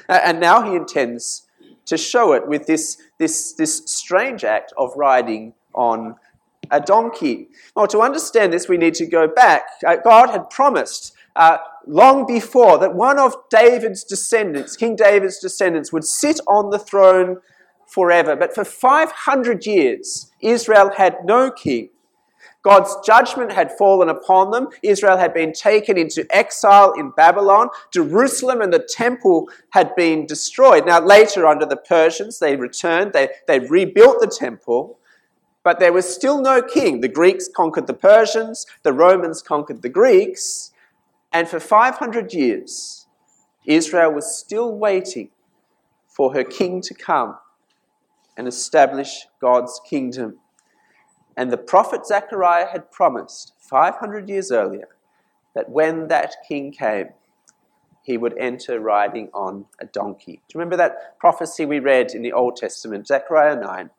And 0.10 0.40
now 0.40 0.62
he 0.70 0.76
intends 0.76 1.48
to 1.86 1.98
show 1.98 2.34
it 2.34 2.48
with 2.48 2.66
this, 2.66 2.98
this, 3.18 3.54
this 3.54 3.84
strange 3.86 4.44
act 4.44 4.74
of 4.78 4.94
riding 4.96 5.54
on 5.74 6.16
a 6.72 6.80
donkey. 6.80 7.50
Now, 7.76 7.86
to 7.88 8.00
understand 8.00 8.54
this, 8.54 8.68
we 8.68 8.78
need 8.78 8.94
to 8.96 9.06
go 9.06 9.28
back. 9.28 9.64
Uh, 9.86 9.98
God 9.98 10.30
had 10.30 10.50
promised 10.50 11.14
uh, 11.36 11.58
long 11.88 12.26
before 12.26 12.78
that 12.80 12.96
one 12.96 13.20
of 13.20 13.36
David's 13.50 14.04
descendants, 14.04 14.76
King 14.76 14.96
David's 14.96 15.40
descendants, 15.40 15.92
would 15.92 16.06
sit 16.06 16.40
on 16.48 16.70
the 16.70 16.80
throne 16.80 17.38
forever. 17.88 18.36
But 18.36 18.56
for 18.56 18.66
500 18.66 19.66
years, 19.66 20.32
Israel 20.42 20.92
had 20.98 21.18
no 21.26 21.52
king. 21.52 21.90
God's 22.64 22.96
judgment 23.06 23.52
had 23.52 23.78
fallen 23.78 24.08
upon 24.08 24.52
them. 24.52 24.70
Israel 24.82 25.18
had 25.18 25.34
been 25.34 25.52
taken 25.52 25.98
into 25.98 26.26
exile 26.36 26.94
in 26.94 27.12
Babylon. 27.12 27.68
Jerusalem 27.92 28.62
and 28.62 28.74
the 28.74 28.80
temple 28.80 29.50
had 29.72 29.94
been 29.96 30.26
destroyed. 30.26 30.86
Now, 30.86 31.02
later, 31.02 31.46
under 31.46 31.66
the 31.66 31.76
Persians, 31.76 32.40
they 32.40 32.56
returned, 32.56 33.12
they, 33.12 33.30
they 33.48 33.60
rebuilt 33.60 34.22
the 34.22 34.28
temple, 34.28 34.98
but 35.64 35.80
there 35.80 35.92
was 35.92 36.12
still 36.12 36.42
no 36.42 36.62
king. 36.62 37.02
The 37.02 37.10
Greeks 37.10 37.50
conquered 37.54 37.88
the 37.88 37.94
Persians, 37.94 38.66
the 38.84 38.94
Romans 38.94 39.42
conquered 39.42 39.82
the 39.82 39.90
Greeks, 39.90 40.72
and 41.34 41.50
for 41.50 41.60
500 41.60 42.34
years, 42.34 43.08
Israel 43.66 44.14
was 44.14 44.38
still 44.38 44.72
waiting 44.72 45.30
for 46.08 46.34
her 46.34 46.44
king 46.44 46.80
to 46.82 46.94
come 46.94 47.38
and 48.38 48.48
establish 48.48 49.26
God's 49.42 49.82
kingdom. 49.90 50.38
And 51.36 51.52
the 51.52 51.58
prophet 51.58 52.06
Zechariah 52.06 52.68
had 52.72 52.92
promised 52.92 53.54
500 53.58 54.30
years 54.30 54.52
earlier 54.52 54.90
that 55.56 55.70
when 55.70 56.08
that 56.08 56.36
king 56.48 56.72
came, 56.72 57.10
he 58.04 58.18
would 58.18 58.38
enter 58.38 58.80
riding 58.80 59.30
on 59.34 59.66
a 59.80 59.86
donkey. 59.86 60.34
Do 60.34 60.54
you 60.54 60.60
remember 60.60 60.78
that 60.78 61.18
prophecy 61.20 61.66
we 61.66 61.80
read 61.80 62.12
in 62.14 62.22
the 62.22 62.34
Old 62.34 62.58
Testament, 62.58 63.08
Zechariah 63.08 63.56
9? 63.56 63.90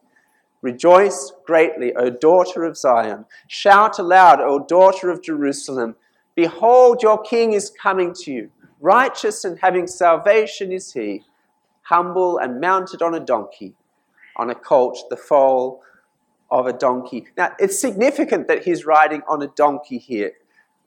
Rejoice 0.62 1.32
greatly, 1.46 1.94
O 1.94 2.10
daughter 2.10 2.64
of 2.64 2.76
Zion. 2.76 3.24
Shout 3.48 3.98
aloud, 3.98 4.40
O 4.40 4.58
daughter 4.58 5.10
of 5.10 5.22
Jerusalem. 5.22 5.96
Behold, 6.34 7.02
your 7.02 7.22
king 7.22 7.52
is 7.52 7.70
coming 7.70 8.12
to 8.22 8.32
you. 8.32 8.50
Righteous 8.80 9.44
and 9.44 9.58
having 9.60 9.86
salvation 9.86 10.72
is 10.72 10.92
he, 10.92 11.22
humble 11.82 12.38
and 12.38 12.60
mounted 12.60 13.02
on 13.02 13.14
a 13.14 13.20
donkey, 13.20 13.74
on 14.36 14.50
a 14.50 14.54
colt, 14.54 14.98
the 15.10 15.16
foal 15.16 15.82
of 16.50 16.66
a 16.66 16.72
donkey. 16.72 17.26
Now, 17.36 17.52
it's 17.58 17.78
significant 17.78 18.48
that 18.48 18.64
he's 18.64 18.84
riding 18.84 19.22
on 19.28 19.42
a 19.42 19.46
donkey 19.48 19.98
here. 19.98 20.32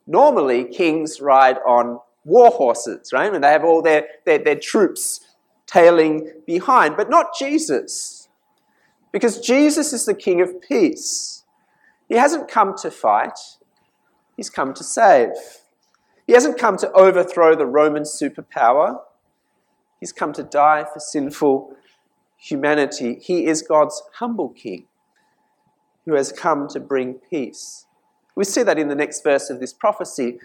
Normally, 0.06 0.64
kings 0.64 1.20
ride 1.20 1.58
on 1.66 2.00
war 2.24 2.50
horses, 2.50 3.12
right? 3.12 3.32
And 3.32 3.42
they 3.42 3.48
have 3.48 3.64
all 3.64 3.82
their, 3.82 4.06
their, 4.24 4.38
their 4.38 4.56
troops 4.56 5.20
tailing 5.66 6.32
behind, 6.46 6.96
but 6.96 7.10
not 7.10 7.36
Jesus. 7.38 8.28
Because 9.12 9.40
Jesus 9.40 9.92
is 9.92 10.06
the 10.06 10.14
King 10.14 10.40
of 10.40 10.60
peace. 10.60 11.44
He 12.08 12.14
hasn't 12.14 12.48
come 12.48 12.76
to 12.78 12.90
fight, 12.90 13.38
he's 14.38 14.48
come 14.48 14.72
to 14.72 14.84
save. 14.84 15.32
He 16.26 16.32
hasn't 16.32 16.58
come 16.58 16.78
to 16.78 16.90
overthrow 16.92 17.54
the 17.54 17.66
Roman 17.66 18.04
superpower, 18.04 19.00
he's 20.00 20.12
come 20.12 20.32
to 20.32 20.42
die 20.42 20.86
for 20.90 21.00
sinful 21.00 21.74
humanity. 22.38 23.18
He 23.20 23.46
is 23.46 23.60
God's 23.60 24.00
humble 24.14 24.50
King 24.50 24.86
who 26.06 26.14
has 26.14 26.32
come 26.32 26.68
to 26.68 26.80
bring 26.80 27.14
peace. 27.14 27.84
We 28.34 28.44
see 28.44 28.62
that 28.62 28.78
in 28.78 28.88
the 28.88 28.94
next 28.94 29.22
verse 29.22 29.50
of 29.50 29.58
this 29.60 29.72
prophecy. 29.72 30.38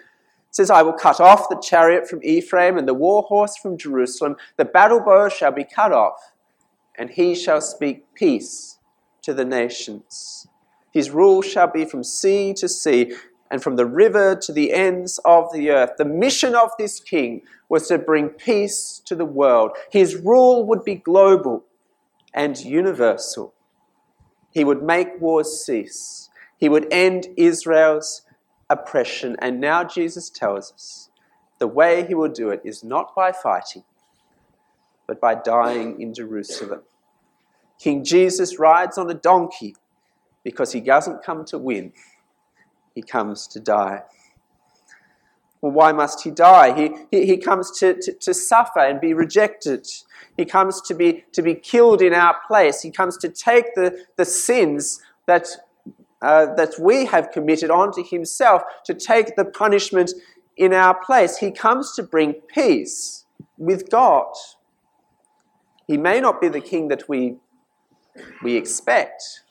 says, 0.49 0.71
I 0.71 0.81
will 0.81 0.93
cut 0.93 1.21
off 1.21 1.47
the 1.47 1.61
chariot 1.61 2.09
from 2.09 2.23
Ephraim 2.23 2.77
and 2.77 2.87
the 2.87 2.93
war 2.93 3.21
horse 3.23 3.55
from 3.55 3.77
Jerusalem. 3.77 4.35
The 4.57 4.65
battle 4.65 4.99
bow 4.99 5.29
shall 5.29 5.51
be 5.51 5.63
cut 5.63 5.91
off, 5.91 6.33
and 6.97 7.11
he 7.11 7.35
shall 7.35 7.61
speak 7.61 8.13
peace 8.15 8.79
to 9.21 9.33
the 9.33 9.45
nations. 9.45 10.47
His 10.91 11.11
rule 11.11 11.41
shall 11.41 11.67
be 11.67 11.85
from 11.85 12.03
sea 12.03 12.53
to 12.55 12.67
sea 12.67 13.13
and 13.53 13.61
from 13.61 13.75
the 13.75 13.85
river 13.85 14.35
to 14.35 14.51
the 14.51 14.73
ends 14.73 15.19
of 15.25 15.53
the 15.53 15.69
earth. 15.69 15.91
The 15.99 16.05
mission 16.05 16.55
of 16.55 16.71
this 16.79 16.99
king 16.99 17.43
was 17.69 17.87
to 17.87 17.99
bring 17.99 18.29
peace 18.29 18.99
to 19.05 19.13
the 19.15 19.25
world. 19.25 19.77
His 19.91 20.15
rule 20.15 20.65
would 20.65 20.83
be 20.83 20.95
global 20.95 21.63
and 22.33 22.57
universal. 22.57 23.53
He 24.49 24.63
would 24.63 24.81
make 24.81 25.21
wars 25.21 25.63
cease. 25.63 26.31
He 26.57 26.67
would 26.67 26.91
end 26.91 27.27
Israel's 27.37 28.23
oppression. 28.71 29.35
And 29.37 29.61
now 29.61 29.83
Jesus 29.83 30.31
tells 30.31 30.71
us 30.73 31.09
the 31.59 31.67
way 31.67 32.07
he 32.07 32.15
will 32.15 32.29
do 32.29 32.49
it 32.49 32.61
is 32.65 32.83
not 32.83 33.13
by 33.13 33.31
fighting, 33.31 33.83
but 35.05 35.21
by 35.21 35.35
dying 35.35 36.01
in 36.01 36.15
Jerusalem. 36.15 36.81
King 37.77 38.03
Jesus 38.03 38.57
rides 38.57 38.97
on 38.97 39.11
a 39.11 39.13
donkey 39.13 39.75
because 40.43 40.71
he 40.71 40.81
doesn't 40.81 41.23
come 41.23 41.45
to 41.45 41.59
win, 41.59 41.93
he 42.95 43.01
comes 43.01 43.47
to 43.47 43.59
die. 43.59 44.03
Well, 45.61 45.71
why 45.71 45.93
must 45.93 46.23
he 46.23 46.29
die? 46.29 46.75
He, 46.75 46.91
he, 47.09 47.25
he 47.25 47.37
comes 47.37 47.71
to, 47.79 47.93
to, 48.01 48.13
to 48.13 48.33
suffer 48.33 48.79
and 48.79 48.99
be 48.99 49.13
rejected. 49.13 49.87
He 50.35 50.43
comes 50.43 50.81
to 50.81 50.93
be, 50.93 51.23
to 51.31 51.41
be 51.41 51.55
killed 51.55 52.01
in 52.01 52.13
our 52.13 52.35
place. 52.45 52.81
He 52.81 52.91
comes 52.91 53.17
to 53.17 53.29
take 53.29 53.73
the, 53.75 54.05
the 54.17 54.25
sins 54.25 55.01
that, 55.25 55.47
uh, 56.21 56.53
that 56.55 56.73
we 56.79 57.05
have 57.05 57.31
committed 57.31 57.71
onto 57.71 58.03
himself, 58.03 58.61
to 58.85 58.93
take 58.93 59.37
the 59.37 59.45
punishment 59.45 60.11
in 60.57 60.73
our 60.73 60.93
place. 60.93 61.37
He 61.37 61.49
comes 61.49 61.93
to 61.95 62.03
bring 62.03 62.33
peace 62.53 63.25
with 63.57 63.89
God. 63.89 64.33
He 65.87 65.97
may 65.97 66.19
not 66.19 66.41
be 66.41 66.49
the 66.49 66.61
king 66.61 66.89
that 66.89 67.07
we, 67.07 67.37
we 68.43 68.55
expect, 68.57 69.41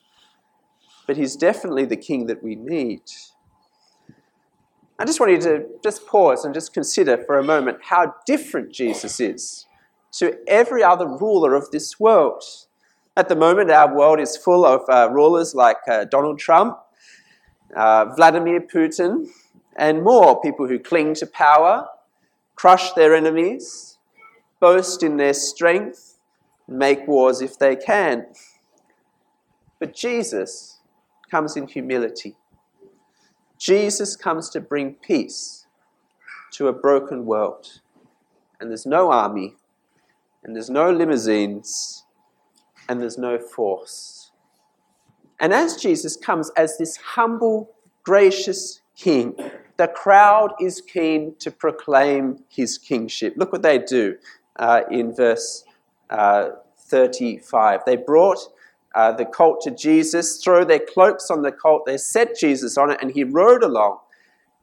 but 1.07 1.17
he's 1.17 1.37
definitely 1.37 1.87
the 1.87 1.97
king 1.97 2.27
that 2.27 2.43
we 2.43 2.55
need. 2.55 3.03
I 5.03 5.05
just 5.05 5.19
want 5.19 5.33
you 5.33 5.41
to 5.41 5.65
just 5.83 6.07
pause 6.07 6.45
and 6.45 6.55
just 6.55 6.73
consider 6.73 7.19
for 7.19 7.37
a 7.37 7.43
moment 7.43 7.79
how 7.83 8.15
different 8.25 8.71
Jesus 8.71 9.19
is 9.19 9.67
to 10.13 10.39
every 10.47 10.85
other 10.85 11.09
ruler 11.09 11.57
of 11.57 11.73
this 11.73 11.99
world. 11.99 12.45
At 13.17 13.29
the 13.29 13.35
moment, 13.35 13.69
our 13.69 13.93
world 13.93 14.21
is 14.21 14.37
full 14.37 14.65
of 14.65 14.83
uh, 14.89 15.11
rulers 15.11 15.57
like 15.57 15.79
uh, 15.91 16.05
Donald 16.05 16.39
Trump, 16.39 16.79
uh, 17.75 18.15
Vladimir 18.15 18.61
Putin, 18.61 19.27
and 19.75 20.05
more 20.05 20.41
people 20.41 20.69
who 20.69 20.79
cling 20.79 21.15
to 21.15 21.27
power, 21.27 21.89
crush 22.55 22.93
their 22.93 23.13
enemies, 23.13 23.99
boast 24.61 25.03
in 25.03 25.17
their 25.17 25.35
strength, 25.35 26.21
make 26.69 27.09
wars 27.09 27.41
if 27.41 27.59
they 27.59 27.75
can. 27.75 28.27
But 29.81 29.97
Jesus 29.97 30.79
comes 31.29 31.57
in 31.57 31.67
humility. 31.67 32.37
Jesus 33.63 34.17
comes 34.17 34.51
to 34.51 34.61
bring 34.61 34.95
peace 34.95 35.67
to 36.51 36.67
a 36.67 36.73
broken 36.73 37.25
world. 37.25 37.81
And 38.59 38.69
there's 38.69 38.87
no 38.87 39.13
army, 39.13 39.55
and 40.43 40.57
there's 40.57 40.69
no 40.69 40.91
limousines, 40.91 42.05
and 42.89 43.01
there's 43.01 43.19
no 43.19 43.39
force. 43.39 44.33
And 45.39 45.53
as 45.53 45.77
Jesus 45.77 46.17
comes 46.17 46.51
as 46.57 46.77
this 46.77 46.97
humble, 46.97 47.71
gracious 48.03 48.81
king, 48.97 49.37
the 49.77 49.87
crowd 49.87 50.55
is 50.61 50.81
keen 50.81 51.37
to 51.39 51.53
proclaim 51.53 52.43
his 52.49 52.79
kingship. 52.79 53.35
Look 53.37 53.53
what 53.53 53.63
they 53.63 53.79
do 53.79 54.17
uh, 54.57 54.81
in 54.91 55.15
verse 55.15 55.63
uh, 56.11 56.49
35. 56.79 57.83
They 57.87 57.95
brought 57.95 58.41
uh, 58.95 59.13
the 59.13 59.25
colt 59.25 59.61
to 59.63 59.71
Jesus, 59.71 60.43
throw 60.43 60.65
their 60.65 60.79
cloaks 60.79 61.31
on 61.31 61.43
the 61.43 61.53
colt, 61.53 61.87
they 61.87 61.97
set 61.97 62.39
Jesus 62.39 62.77
on 62.77 62.91
it, 62.91 62.99
and 63.01 63.11
he 63.11 63.25
rode 63.25 63.63
along. 63.63 63.99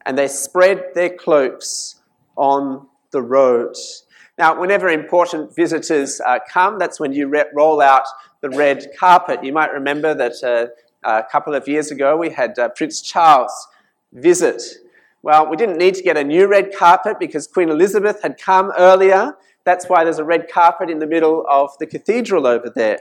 And 0.06 0.18
they 0.18 0.28
spread 0.28 0.86
their 0.96 1.10
cloaks 1.10 1.96
on 2.36 2.88
the 3.12 3.22
road. 3.22 3.76
Now, 4.38 4.60
whenever 4.60 4.88
important 4.88 5.56
visitors 5.56 6.22
uh, 6.26 6.40
come, 6.50 6.80
that's 6.80 7.00
when 7.00 7.12
you 7.12 7.28
re- 7.28 7.46
roll 7.54 7.82
out 7.82 8.04
the 8.42 8.50
red 8.50 8.88
carpet. 8.98 9.44
You 9.44 9.52
might 9.52 9.74
remember 9.74 10.14
that 10.14 10.34
uh, 10.44 10.68
a 11.04 11.24
couple 11.30 11.54
of 11.54 11.68
years 11.68 11.92
ago 11.92 12.16
we 12.16 12.30
had 12.30 12.58
uh, 12.58 12.70
Prince 12.70 13.02
Charles 13.02 13.68
visit. 14.14 14.62
Well, 15.22 15.50
we 15.50 15.58
didn't 15.58 15.78
need 15.78 15.96
to 15.96 16.04
get 16.04 16.16
a 16.16 16.24
new 16.24 16.48
red 16.48 16.74
carpet 16.74 17.18
because 17.20 17.48
Queen 17.48 17.70
Elizabeth 17.70 18.22
had 18.22 18.38
come 18.40 18.72
earlier. 18.78 19.36
That's 19.66 19.90
why 19.90 20.06
there's 20.06 20.20
a 20.20 20.24
red 20.24 20.50
carpet 20.50 20.90
in 20.90 21.00
the 21.00 21.08
middle 21.08 21.46
of 21.50 21.78
the 21.80 21.86
cathedral 21.86 22.48
over 22.48 22.70
there 22.74 23.00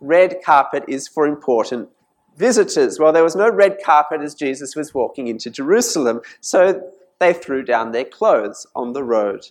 red 0.00 0.38
carpet 0.44 0.84
is 0.88 1.08
for 1.08 1.26
important 1.26 1.88
visitors. 2.36 2.98
Well, 2.98 3.12
there 3.12 3.24
was 3.24 3.36
no 3.36 3.48
red 3.48 3.78
carpet 3.84 4.20
as 4.20 4.34
Jesus 4.34 4.76
was 4.76 4.94
walking 4.94 5.28
into 5.28 5.50
Jerusalem, 5.50 6.20
so 6.40 6.92
they 7.18 7.32
threw 7.32 7.62
down 7.62 7.92
their 7.92 8.04
clothes 8.04 8.66
on 8.74 8.92
the 8.92 9.02
road. 9.02 9.46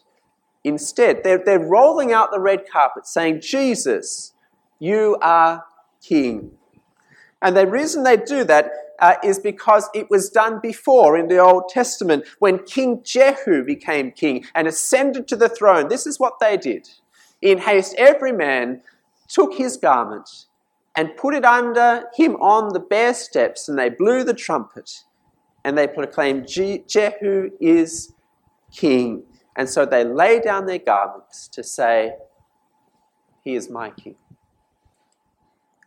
Instead, 0.63 1.23
they're, 1.23 1.41
they're 1.43 1.59
rolling 1.59 2.11
out 2.11 2.31
the 2.31 2.39
red 2.39 2.63
carpet 2.71 3.05
saying, 3.05 3.41
Jesus, 3.41 4.33
you 4.79 5.17
are 5.21 5.65
king. 6.01 6.51
And 7.41 7.55
the 7.55 7.67
reason 7.67 8.03
they 8.03 8.17
do 8.17 8.43
that 8.45 8.71
uh, 8.99 9.15
is 9.23 9.39
because 9.39 9.89
it 9.93 10.09
was 10.09 10.29
done 10.29 10.59
before 10.61 11.17
in 11.17 11.27
the 11.27 11.37
Old 11.37 11.69
Testament 11.69 12.25
when 12.39 12.63
King 12.63 13.01
Jehu 13.03 13.63
became 13.63 14.11
king 14.11 14.45
and 14.55 14.67
ascended 14.67 15.27
to 15.27 15.35
the 15.35 15.49
throne. 15.49 15.89
This 15.89 16.07
is 16.07 16.19
what 16.19 16.39
they 16.39 16.57
did. 16.57 16.89
In 17.41 17.59
haste, 17.59 17.93
every 17.97 18.31
man 18.31 18.81
took 19.35 19.53
his 19.53 19.75
garment 19.75 20.29
and 20.95 21.17
put 21.17 21.35
it 21.35 21.43
under 21.43 22.05
him 22.15 22.37
on 22.37 22.71
the 22.73 22.79
bare 22.79 23.13
steps, 23.13 23.67
and 23.67 23.77
they 23.77 23.89
blew 23.89 24.23
the 24.23 24.33
trumpet, 24.33 25.03
and 25.65 25.77
they 25.77 25.87
proclaimed, 25.87 26.47
Jehu 26.47 27.49
is 27.59 28.13
king. 28.71 29.23
And 29.57 29.69
so 29.69 29.85
they 29.85 30.05
lay 30.05 30.39
down 30.39 30.67
their 30.67 30.79
garments 30.79 31.49
to 31.49 31.63
say, 31.63 32.13
He 33.43 33.55
is 33.55 33.69
my 33.69 33.89
king. 33.89 34.15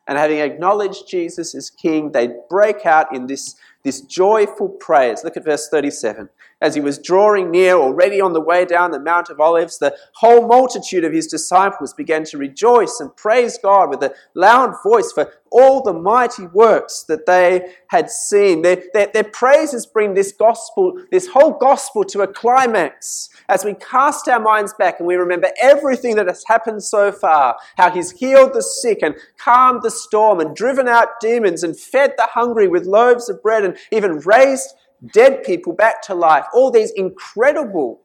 And 0.06 0.18
having 0.18 0.40
acknowledged 0.40 1.08
Jesus 1.08 1.54
as 1.54 1.70
king, 1.70 2.12
they 2.12 2.30
break 2.50 2.84
out 2.84 3.14
in 3.14 3.26
this, 3.26 3.56
this 3.82 4.02
joyful 4.02 4.68
praise. 4.68 5.24
Look 5.24 5.38
at 5.38 5.44
verse 5.44 5.68
37 5.68 6.28
as 6.60 6.74
he 6.74 6.80
was 6.80 6.98
drawing 6.98 7.50
near, 7.50 7.74
already 7.74 8.20
on 8.20 8.32
the 8.32 8.40
way 8.40 8.64
down 8.64 8.90
the 8.90 9.00
Mount 9.00 9.30
of 9.30 9.40
Olives, 9.40 9.78
the 9.78 9.96
whole 10.14 10.46
multitude 10.46 11.04
of 11.04 11.12
his 11.12 11.26
disciples 11.26 11.94
began 11.94 12.24
to 12.24 12.38
rejoice 12.38 12.98
and 13.00 13.14
praise 13.16 13.58
God 13.58 13.90
with 13.90 14.02
a 14.02 14.12
loud 14.34 14.74
voice 14.82 15.12
for 15.12 15.32
all 15.50 15.82
the 15.82 15.92
mighty 15.92 16.46
works 16.46 17.04
that 17.04 17.26
they 17.26 17.72
had 17.88 18.10
seen. 18.10 18.62
Their, 18.62 18.82
their, 18.92 19.06
their 19.06 19.24
praises 19.24 19.86
bring 19.86 20.14
this 20.14 20.32
gospel, 20.32 21.00
this 21.10 21.28
whole 21.28 21.52
gospel 21.52 22.04
to 22.04 22.22
a 22.22 22.26
climax 22.26 23.30
as 23.48 23.64
we 23.64 23.74
cast 23.74 24.28
our 24.28 24.40
minds 24.40 24.74
back 24.74 24.96
and 24.98 25.06
we 25.06 25.14
remember 25.14 25.48
everything 25.60 26.16
that 26.16 26.26
has 26.26 26.44
happened 26.46 26.82
so 26.82 27.10
far 27.12 27.56
how 27.76 27.90
he's 27.90 28.10
healed 28.10 28.52
the 28.52 28.62
sick 28.62 28.98
and 29.02 29.14
calmed 29.38 29.82
the 29.82 29.90
storm 29.90 30.40
and 30.40 30.54
driven 30.54 30.88
out 30.88 31.20
demons 31.20 31.62
and 31.62 31.78
fed 31.78 32.12
the 32.16 32.28
hungry 32.32 32.68
with 32.68 32.84
loaves 32.84 33.28
of 33.28 33.42
bread 33.42 33.64
and 33.64 33.76
even 33.90 34.18
raised 34.20 34.74
dead 35.12 35.44
people 35.44 35.72
back 35.72 36.02
to 36.02 36.14
life, 36.14 36.44
all 36.52 36.70
these 36.70 36.90
incredible 36.92 38.00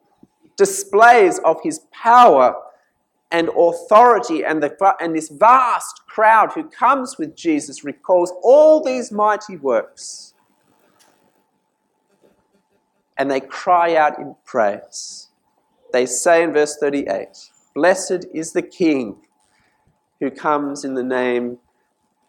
displays 0.57 1.39
of 1.39 1.57
his 1.63 1.79
power 1.91 2.55
and 3.31 3.49
authority, 3.57 4.45
and, 4.45 4.61
the, 4.61 4.95
and 5.01 5.15
this 5.15 5.29
vast 5.29 6.01
crowd 6.07 6.51
who 6.53 6.63
comes 6.69 7.17
with 7.17 7.35
Jesus 7.35 7.83
recalls 7.83 8.31
all 8.43 8.83
these 8.83 9.11
mighty 9.11 9.57
works. 9.57 10.35
And 13.17 13.29
they 13.29 13.39
cry 13.39 13.95
out 13.95 14.19
in 14.19 14.35
praise. 14.45 15.29
They 15.91 16.05
say 16.05 16.43
in 16.43 16.53
verse 16.53 16.77
38 16.77 17.49
Blessed 17.73 18.25
is 18.33 18.53
the 18.53 18.61
King 18.61 19.17
who 20.19 20.29
comes 20.29 20.85
in 20.85 20.93
the 20.93 21.03
name 21.03 21.57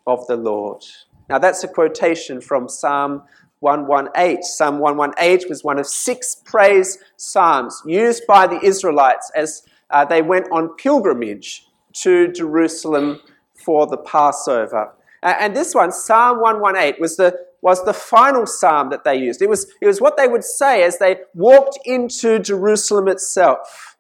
of 0.07 0.27
the 0.27 0.37
Lord. 0.37 0.85
Now, 1.29 1.39
that's 1.39 1.65
a 1.65 1.69
quotation 1.69 2.41
from 2.41 2.69
Psalm 2.69 3.23
118. 3.65 4.43
Psalm 4.43 4.79
118 4.79 5.49
was 5.49 5.65
one 5.65 5.79
of 5.79 5.87
six 5.87 6.37
praise 6.45 6.99
psalms 7.17 7.83
used 7.87 8.27
by 8.29 8.47
the 8.47 8.61
Israelites 8.63 9.33
as 9.35 9.63
uh, 9.91 10.05
they 10.05 10.21
went 10.23 10.47
on 10.53 10.77
pilgrimage 10.77 11.67
to 11.95 12.31
Jerusalem 12.31 13.21
for 13.55 13.87
the 13.87 13.97
Passover. 13.97 14.93
Uh, 15.23 15.35
and 15.41 15.57
this 15.57 15.75
one, 15.75 15.91
Psalm 15.91 16.41
118, 16.41 17.01
was 17.01 17.17
the, 17.17 17.35
was 17.63 17.83
the 17.85 17.95
final 17.95 18.47
psalm 18.47 18.91
that 18.91 19.05
they 19.05 19.17
used. 19.17 19.41
It 19.41 19.49
was, 19.49 19.67
it 19.81 19.87
was 19.87 20.01
what 20.01 20.19
they 20.19 20.29
would 20.29 20.45
say 20.45 20.83
as 20.83 20.99
they 20.99 21.21
walked 21.33 21.79
into 21.87 22.39
Jerusalem 22.39 23.09
itself. 23.09 23.97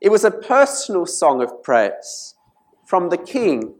It 0.00 0.10
was 0.10 0.22
a 0.24 0.30
personal 0.30 1.06
song 1.06 1.42
of 1.42 1.62
praise 1.64 2.34
from 2.86 3.08
the 3.08 3.18
king 3.18 3.74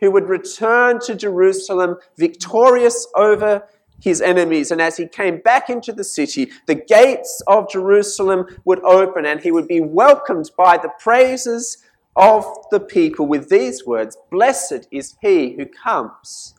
who 0.00 0.10
would 0.10 0.28
return 0.28 0.98
to 1.00 1.14
Jerusalem 1.14 1.98
victorious 2.16 3.06
over 3.14 3.68
his 4.00 4.20
enemies. 4.20 4.70
And 4.70 4.80
as 4.80 4.96
he 4.96 5.06
came 5.06 5.38
back 5.38 5.70
into 5.70 5.92
the 5.92 6.04
city, 6.04 6.50
the 6.66 6.74
gates 6.74 7.42
of 7.46 7.70
Jerusalem 7.70 8.46
would 8.64 8.80
open 8.84 9.26
and 9.26 9.40
he 9.40 9.50
would 9.52 9.68
be 9.68 9.80
welcomed 9.80 10.50
by 10.56 10.76
the 10.78 10.90
praises 10.98 11.78
of 12.16 12.44
the 12.70 12.80
people 12.80 13.26
with 13.26 13.48
these 13.48 13.86
words 13.86 14.16
Blessed 14.30 14.88
is 14.90 15.16
he 15.20 15.54
who 15.54 15.66
comes 15.66 16.54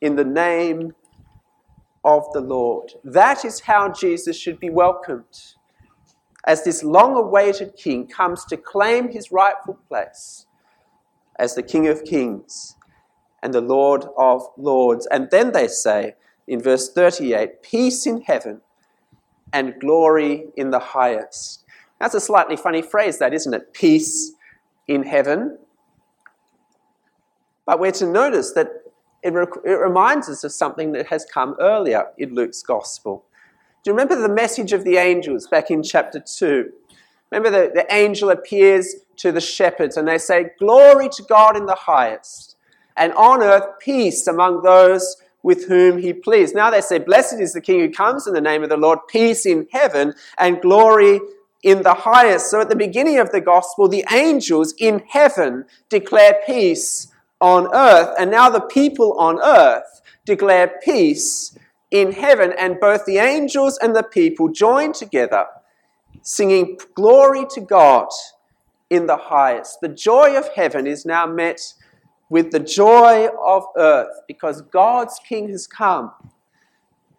in 0.00 0.16
the 0.16 0.24
name 0.24 0.94
of 2.04 2.24
the 2.32 2.40
Lord. 2.40 2.92
That 3.04 3.44
is 3.44 3.60
how 3.60 3.90
Jesus 3.90 4.36
should 4.36 4.60
be 4.60 4.70
welcomed 4.70 5.54
as 6.46 6.64
this 6.64 6.82
long 6.82 7.16
awaited 7.16 7.76
king 7.76 8.06
comes 8.06 8.44
to 8.46 8.56
claim 8.56 9.10
his 9.10 9.30
rightful 9.30 9.78
place 9.88 10.46
as 11.38 11.54
the 11.54 11.62
King 11.62 11.86
of 11.88 12.04
Kings 12.04 12.76
and 13.42 13.52
the 13.52 13.60
Lord 13.60 14.06
of 14.16 14.42
Lords. 14.56 15.06
And 15.10 15.28
then 15.30 15.52
they 15.52 15.68
say 15.68 16.14
in 16.48 16.60
verse 16.60 16.90
38 16.92 17.62
peace 17.62 18.06
in 18.06 18.22
heaven 18.22 18.60
and 19.52 19.78
glory 19.80 20.46
in 20.56 20.70
the 20.70 20.78
highest. 20.78 21.64
That's 22.00 22.14
a 22.14 22.20
slightly 22.20 22.56
funny 22.56 22.82
phrase, 22.82 23.18
that 23.18 23.34
isn't 23.34 23.54
it? 23.54 23.72
Peace 23.72 24.32
in 24.86 25.02
heaven. 25.02 25.58
But 27.66 27.80
we're 27.80 27.92
to 27.92 28.06
notice 28.06 28.52
that 28.52 28.68
it, 29.22 29.34
it 29.64 29.70
reminds 29.72 30.28
us 30.28 30.44
of 30.44 30.52
something 30.52 30.92
that 30.92 31.06
has 31.08 31.26
come 31.32 31.56
earlier 31.60 32.06
in 32.18 32.34
Luke's 32.34 32.62
gospel. 32.62 33.24
Do 33.82 33.90
you 33.90 33.94
remember 33.94 34.16
the 34.16 34.32
message 34.32 34.72
of 34.72 34.84
the 34.84 34.96
angels 34.96 35.46
back 35.46 35.70
in 35.70 35.82
chapter 35.82 36.20
2? 36.20 36.70
Remember, 37.30 37.50
the, 37.50 37.70
the 37.74 37.94
angel 37.94 38.30
appears 38.30 38.94
to 39.16 39.32
the 39.32 39.40
shepherds 39.40 39.96
and 39.96 40.08
they 40.08 40.18
say, 40.18 40.50
Glory 40.58 41.08
to 41.10 41.22
God 41.24 41.56
in 41.56 41.66
the 41.66 41.74
highest, 41.74 42.56
and 42.96 43.12
on 43.14 43.42
earth 43.42 43.78
peace 43.80 44.26
among 44.26 44.62
those 44.62 45.16
with 45.48 45.66
whom 45.66 45.96
he 45.96 46.12
pleased. 46.12 46.54
Now 46.54 46.70
they 46.70 46.82
say, 46.82 46.98
Blessed 46.98 47.40
is 47.40 47.54
the 47.54 47.62
King 47.62 47.80
who 47.80 47.90
comes 47.90 48.26
in 48.26 48.34
the 48.34 48.40
name 48.42 48.62
of 48.62 48.68
the 48.68 48.76
Lord, 48.76 48.98
peace 49.08 49.46
in 49.46 49.66
heaven 49.72 50.12
and 50.36 50.60
glory 50.60 51.20
in 51.62 51.82
the 51.82 51.94
highest. 51.94 52.50
So 52.50 52.60
at 52.60 52.68
the 52.68 52.76
beginning 52.76 53.18
of 53.18 53.32
the 53.32 53.40
gospel, 53.40 53.88
the 53.88 54.04
angels 54.12 54.74
in 54.78 55.02
heaven 55.08 55.64
declare 55.88 56.34
peace 56.44 57.10
on 57.40 57.66
earth, 57.74 58.14
and 58.18 58.30
now 58.30 58.50
the 58.50 58.60
people 58.60 59.18
on 59.18 59.40
earth 59.40 60.02
declare 60.26 60.78
peace 60.84 61.56
in 61.90 62.12
heaven, 62.12 62.52
and 62.58 62.78
both 62.78 63.06
the 63.06 63.16
angels 63.16 63.78
and 63.78 63.96
the 63.96 64.02
people 64.02 64.50
join 64.50 64.92
together, 64.92 65.46
singing 66.20 66.78
glory 66.94 67.46
to 67.54 67.62
God 67.62 68.08
in 68.90 69.06
the 69.06 69.16
highest. 69.16 69.80
The 69.80 69.88
joy 69.88 70.36
of 70.36 70.46
heaven 70.54 70.86
is 70.86 71.06
now 71.06 71.26
met 71.26 71.72
with 72.30 72.50
the 72.50 72.60
joy 72.60 73.28
of 73.44 73.64
earth 73.76 74.20
because 74.26 74.62
God's 74.62 75.18
King 75.26 75.48
has 75.50 75.66
come 75.66 76.12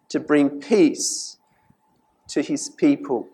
to 0.08 0.20
bring 0.20 0.60
peace 0.60 1.38
to 2.28 2.42
his 2.42 2.68
people. 2.68 3.28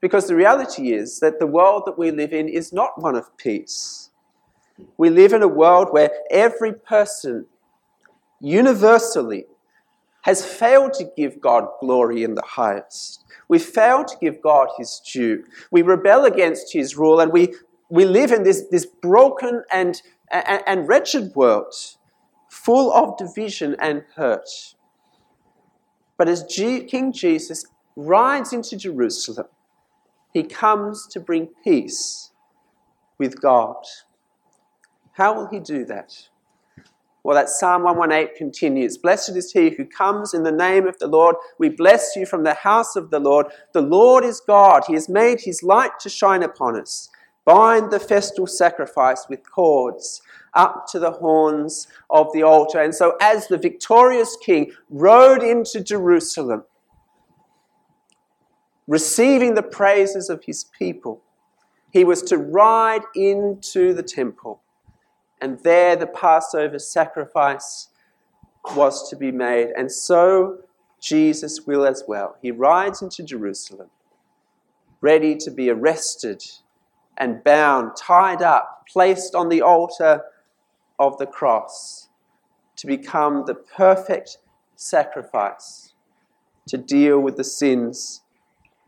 Because 0.00 0.26
the 0.26 0.34
reality 0.34 0.92
is 0.92 1.20
that 1.20 1.38
the 1.38 1.46
world 1.46 1.82
that 1.86 1.98
we 1.98 2.10
live 2.10 2.32
in 2.32 2.48
is 2.48 2.72
not 2.72 3.00
one 3.00 3.16
of 3.16 3.36
peace. 3.36 4.10
We 4.96 5.10
live 5.10 5.32
in 5.32 5.42
a 5.42 5.48
world 5.48 5.88
where 5.90 6.10
every 6.30 6.72
person 6.72 7.46
universally 8.40 9.44
has 10.22 10.44
failed 10.44 10.94
to 10.94 11.10
give 11.16 11.40
God 11.40 11.66
glory 11.80 12.24
in 12.24 12.34
the 12.34 12.44
highest. 12.44 13.24
We 13.48 13.58
fail 13.58 14.04
to 14.04 14.16
give 14.20 14.40
God 14.40 14.68
his 14.78 15.00
due. 15.00 15.44
We 15.70 15.82
rebel 15.82 16.24
against 16.24 16.72
his 16.72 16.96
rule 16.96 17.20
and 17.20 17.32
we, 17.32 17.54
we 17.88 18.04
live 18.04 18.32
in 18.32 18.42
this, 18.42 18.64
this 18.70 18.86
broken 18.86 19.64
and, 19.72 20.00
and, 20.30 20.62
and 20.66 20.88
wretched 20.88 21.34
world 21.34 21.74
full 22.50 22.92
of 22.92 23.16
division 23.16 23.76
and 23.80 24.04
hurt. 24.16 24.48
But 26.18 26.28
as 26.28 26.44
G- 26.44 26.84
King 26.84 27.12
Jesus 27.12 27.64
rides 27.96 28.52
into 28.52 28.76
Jerusalem, 28.76 29.46
he 30.32 30.42
comes 30.42 31.06
to 31.08 31.20
bring 31.20 31.48
peace 31.64 32.30
with 33.18 33.40
God. 33.40 33.76
How 35.14 35.34
will 35.34 35.48
he 35.48 35.60
do 35.60 35.84
that? 35.86 36.28
Well, 37.22 37.36
that 37.36 37.50
Psalm 37.50 37.84
118 37.84 38.36
continues 38.36 38.96
Blessed 38.98 39.36
is 39.36 39.52
he 39.52 39.70
who 39.70 39.84
comes 39.84 40.32
in 40.34 40.42
the 40.42 40.52
name 40.52 40.86
of 40.88 40.98
the 40.98 41.06
Lord. 41.06 41.36
We 41.58 41.68
bless 41.68 42.16
you 42.16 42.24
from 42.26 42.44
the 42.44 42.54
house 42.54 42.96
of 42.96 43.10
the 43.10 43.20
Lord. 43.20 43.46
The 43.74 43.82
Lord 43.82 44.24
is 44.24 44.40
God. 44.40 44.84
He 44.86 44.94
has 44.94 45.08
made 45.08 45.40
his 45.42 45.62
light 45.62 46.00
to 46.00 46.08
shine 46.08 46.42
upon 46.42 46.80
us. 46.80 47.10
Bind 47.50 47.90
the 47.90 47.98
festal 47.98 48.46
sacrifice 48.46 49.26
with 49.28 49.50
cords 49.50 50.22
up 50.54 50.86
to 50.92 51.00
the 51.00 51.10
horns 51.10 51.88
of 52.08 52.32
the 52.32 52.44
altar. 52.44 52.80
And 52.80 52.94
so, 52.94 53.16
as 53.20 53.48
the 53.48 53.58
victorious 53.58 54.36
king 54.40 54.70
rode 54.88 55.42
into 55.42 55.80
Jerusalem, 55.80 56.62
receiving 58.86 59.54
the 59.54 59.64
praises 59.64 60.30
of 60.30 60.44
his 60.44 60.62
people, 60.78 61.22
he 61.90 62.04
was 62.04 62.22
to 62.22 62.38
ride 62.38 63.02
into 63.16 63.94
the 63.94 64.04
temple 64.04 64.62
and 65.40 65.58
there 65.64 65.96
the 65.96 66.06
Passover 66.06 66.78
sacrifice 66.78 67.88
was 68.76 69.08
to 69.08 69.16
be 69.16 69.32
made. 69.32 69.70
And 69.76 69.90
so 69.90 70.58
Jesus 71.00 71.62
will 71.66 71.86
as 71.86 72.04
well. 72.06 72.36
He 72.42 72.50
rides 72.50 73.00
into 73.00 73.22
Jerusalem, 73.22 73.88
ready 75.00 75.34
to 75.36 75.50
be 75.50 75.70
arrested 75.70 76.44
and 77.20 77.44
bound, 77.44 77.92
tied 77.96 78.42
up, 78.42 78.86
placed 78.88 79.34
on 79.34 79.48
the 79.48 79.62
altar 79.62 80.22
of 80.98 81.16
the 81.18 81.26
cross 81.26 82.08
to 82.76 82.86
become 82.86 83.44
the 83.46 83.54
perfect 83.54 84.38
sacrifice 84.74 85.92
to 86.66 86.78
deal 86.78 87.20
with 87.20 87.36
the 87.36 87.44
sins 87.44 88.22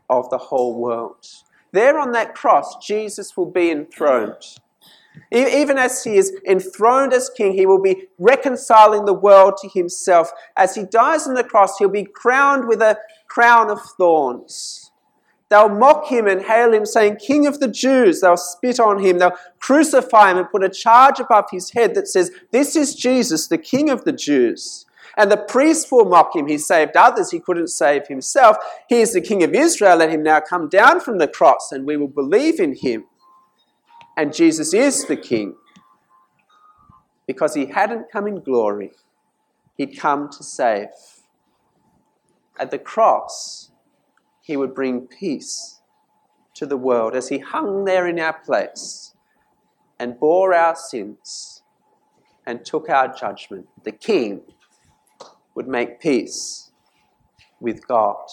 of 0.09 0.29
the 0.31 0.37
whole 0.37 0.79
world. 0.79 1.25
There 1.71 1.99
on 1.99 2.11
that 2.11 2.33
cross, 2.33 2.75
Jesus 2.85 3.37
will 3.37 3.49
be 3.49 3.69
enthroned. 3.71 4.57
Even 5.31 5.77
as 5.77 6.03
he 6.03 6.17
is 6.17 6.35
enthroned 6.47 7.13
as 7.13 7.29
king, 7.29 7.53
he 7.53 7.67
will 7.67 7.81
be 7.81 8.07
reconciling 8.17 9.05
the 9.05 9.13
world 9.13 9.57
to 9.61 9.69
himself. 9.69 10.31
As 10.57 10.75
he 10.75 10.83
dies 10.83 11.27
on 11.27 11.35
the 11.35 11.43
cross, 11.43 11.77
he'll 11.77 11.89
be 11.89 12.03
crowned 12.03 12.67
with 12.67 12.81
a 12.81 12.97
crown 13.27 13.69
of 13.69 13.79
thorns. 13.97 14.82
They'll 15.53 15.69
mock 15.69 16.07
him 16.07 16.25
and 16.25 16.41
hail 16.41 16.73
him, 16.73 16.83
saying, 16.83 17.17
King 17.17 17.45
of 17.45 17.59
the 17.59 17.67
Jews. 17.67 18.21
They'll 18.21 18.37
spit 18.37 18.79
on 18.79 18.97
him. 18.97 19.19
They'll 19.19 19.37
crucify 19.59 20.31
him 20.31 20.39
and 20.39 20.49
put 20.49 20.63
a 20.63 20.69
charge 20.69 21.19
above 21.19 21.45
his 21.51 21.69
head 21.69 21.93
that 21.93 22.07
says, 22.07 22.31
This 22.49 22.75
is 22.75 22.95
Jesus, 22.95 23.45
the 23.45 23.59
King 23.59 23.91
of 23.91 24.03
the 24.03 24.13
Jews. 24.13 24.87
And 25.15 25.31
the 25.31 25.37
priests 25.37 25.91
will 25.91 26.05
mock 26.05 26.35
him. 26.35 26.47
He 26.47 26.57
saved 26.57 26.97
others, 26.97 27.29
he 27.29 27.39
couldn't 27.39 27.67
save 27.67 28.07
himself. 28.07 28.57
He 28.89 28.99
is 28.99 29.13
the 29.13 29.21
King 29.21 29.43
of 29.43 29.53
Israel. 29.53 29.97
Let 29.97 30.09
him 30.09 30.23
now 30.23 30.39
come 30.39 30.69
down 30.69 31.01
from 31.01 31.19
the 31.19 31.27
cross, 31.27 31.71
and 31.71 31.85
we 31.85 31.97
will 31.97 32.07
believe 32.07 32.59
in 32.59 32.75
him. 32.75 33.05
And 34.17 34.33
Jesus 34.33 34.73
is 34.73 35.05
the 35.05 35.17
King 35.17 35.53
because 37.27 37.53
he 37.53 37.67
hadn't 37.67 38.11
come 38.11 38.25
in 38.25 38.41
glory, 38.41 38.89
he'd 39.77 39.99
come 39.99 40.29
to 40.31 40.43
save. 40.43 40.89
At 42.59 42.71
the 42.71 42.79
cross, 42.79 43.69
he 44.43 44.57
would 44.57 44.75
bring 44.75 45.07
peace 45.07 45.81
to 46.55 46.67
the 46.67 46.77
world 46.77 47.15
as 47.15 47.29
he 47.29 47.39
hung 47.39 47.85
there 47.85 48.07
in 48.07 48.19
our 48.19 48.39
place 48.39 49.15
and 49.99 50.19
bore 50.19 50.53
our 50.53 50.75
sins 50.75 51.63
and 52.45 52.65
took 52.65 52.89
our 52.89 53.07
judgment. 53.13 53.67
The 53.83 53.93
King 53.93 54.41
would 55.55 55.67
make 55.67 55.99
peace 56.01 56.71
with 57.61 57.87
God 57.87 58.29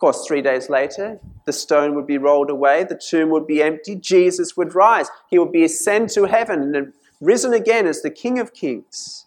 Of 0.00 0.02
course, 0.02 0.26
three 0.26 0.42
days 0.42 0.70
later, 0.70 1.20
the 1.46 1.52
stone 1.52 1.94
would 1.94 2.06
be 2.06 2.18
rolled 2.18 2.50
away, 2.50 2.84
the 2.84 2.98
tomb 2.98 3.30
would 3.30 3.46
be 3.46 3.62
empty, 3.62 3.94
Jesus 3.96 4.56
would 4.56 4.74
rise. 4.74 5.10
He 5.30 5.38
would 5.38 5.52
be 5.52 5.64
ascended 5.64 6.10
to 6.14 6.24
heaven 6.24 6.74
and 6.74 6.94
risen 7.20 7.52
again 7.52 7.86
as 7.86 8.02
the 8.02 8.10
King 8.10 8.38
of 8.38 8.54
Kings, 8.54 9.26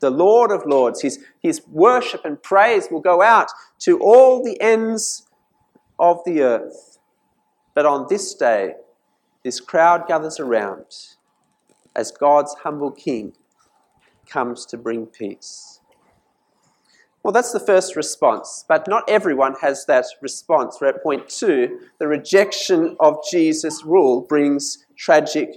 the 0.00 0.10
Lord 0.10 0.50
of 0.50 0.66
Lords. 0.66 1.02
His, 1.02 1.18
his 1.40 1.62
worship 1.68 2.24
and 2.24 2.42
praise 2.42 2.88
will 2.90 3.00
go 3.00 3.22
out 3.22 3.48
to 3.80 3.98
all 3.98 4.42
the 4.42 4.60
ends 4.60 5.28
of 5.98 6.20
the 6.24 6.42
earth. 6.42 6.98
But 7.74 7.86
on 7.86 8.06
this 8.08 8.34
day, 8.34 8.74
this 9.42 9.60
crowd 9.60 10.08
gathers 10.08 10.40
around 10.40 10.84
as 11.94 12.10
God's 12.10 12.54
humble 12.62 12.90
King 12.90 13.32
comes 14.28 14.66
to 14.66 14.76
bring 14.76 15.06
peace. 15.06 15.80
Well, 17.22 17.32
that's 17.32 17.52
the 17.52 17.60
first 17.60 17.96
response, 17.96 18.64
but 18.68 18.86
not 18.86 19.02
everyone 19.08 19.54
has 19.60 19.84
that 19.86 20.04
response. 20.22 20.78
We're 20.80 20.88
at 20.88 21.02
point 21.02 21.28
two. 21.28 21.80
The 21.98 22.06
rejection 22.06 22.96
of 23.00 23.18
Jesus' 23.28 23.84
rule 23.84 24.20
brings 24.20 24.86
tragic 24.96 25.56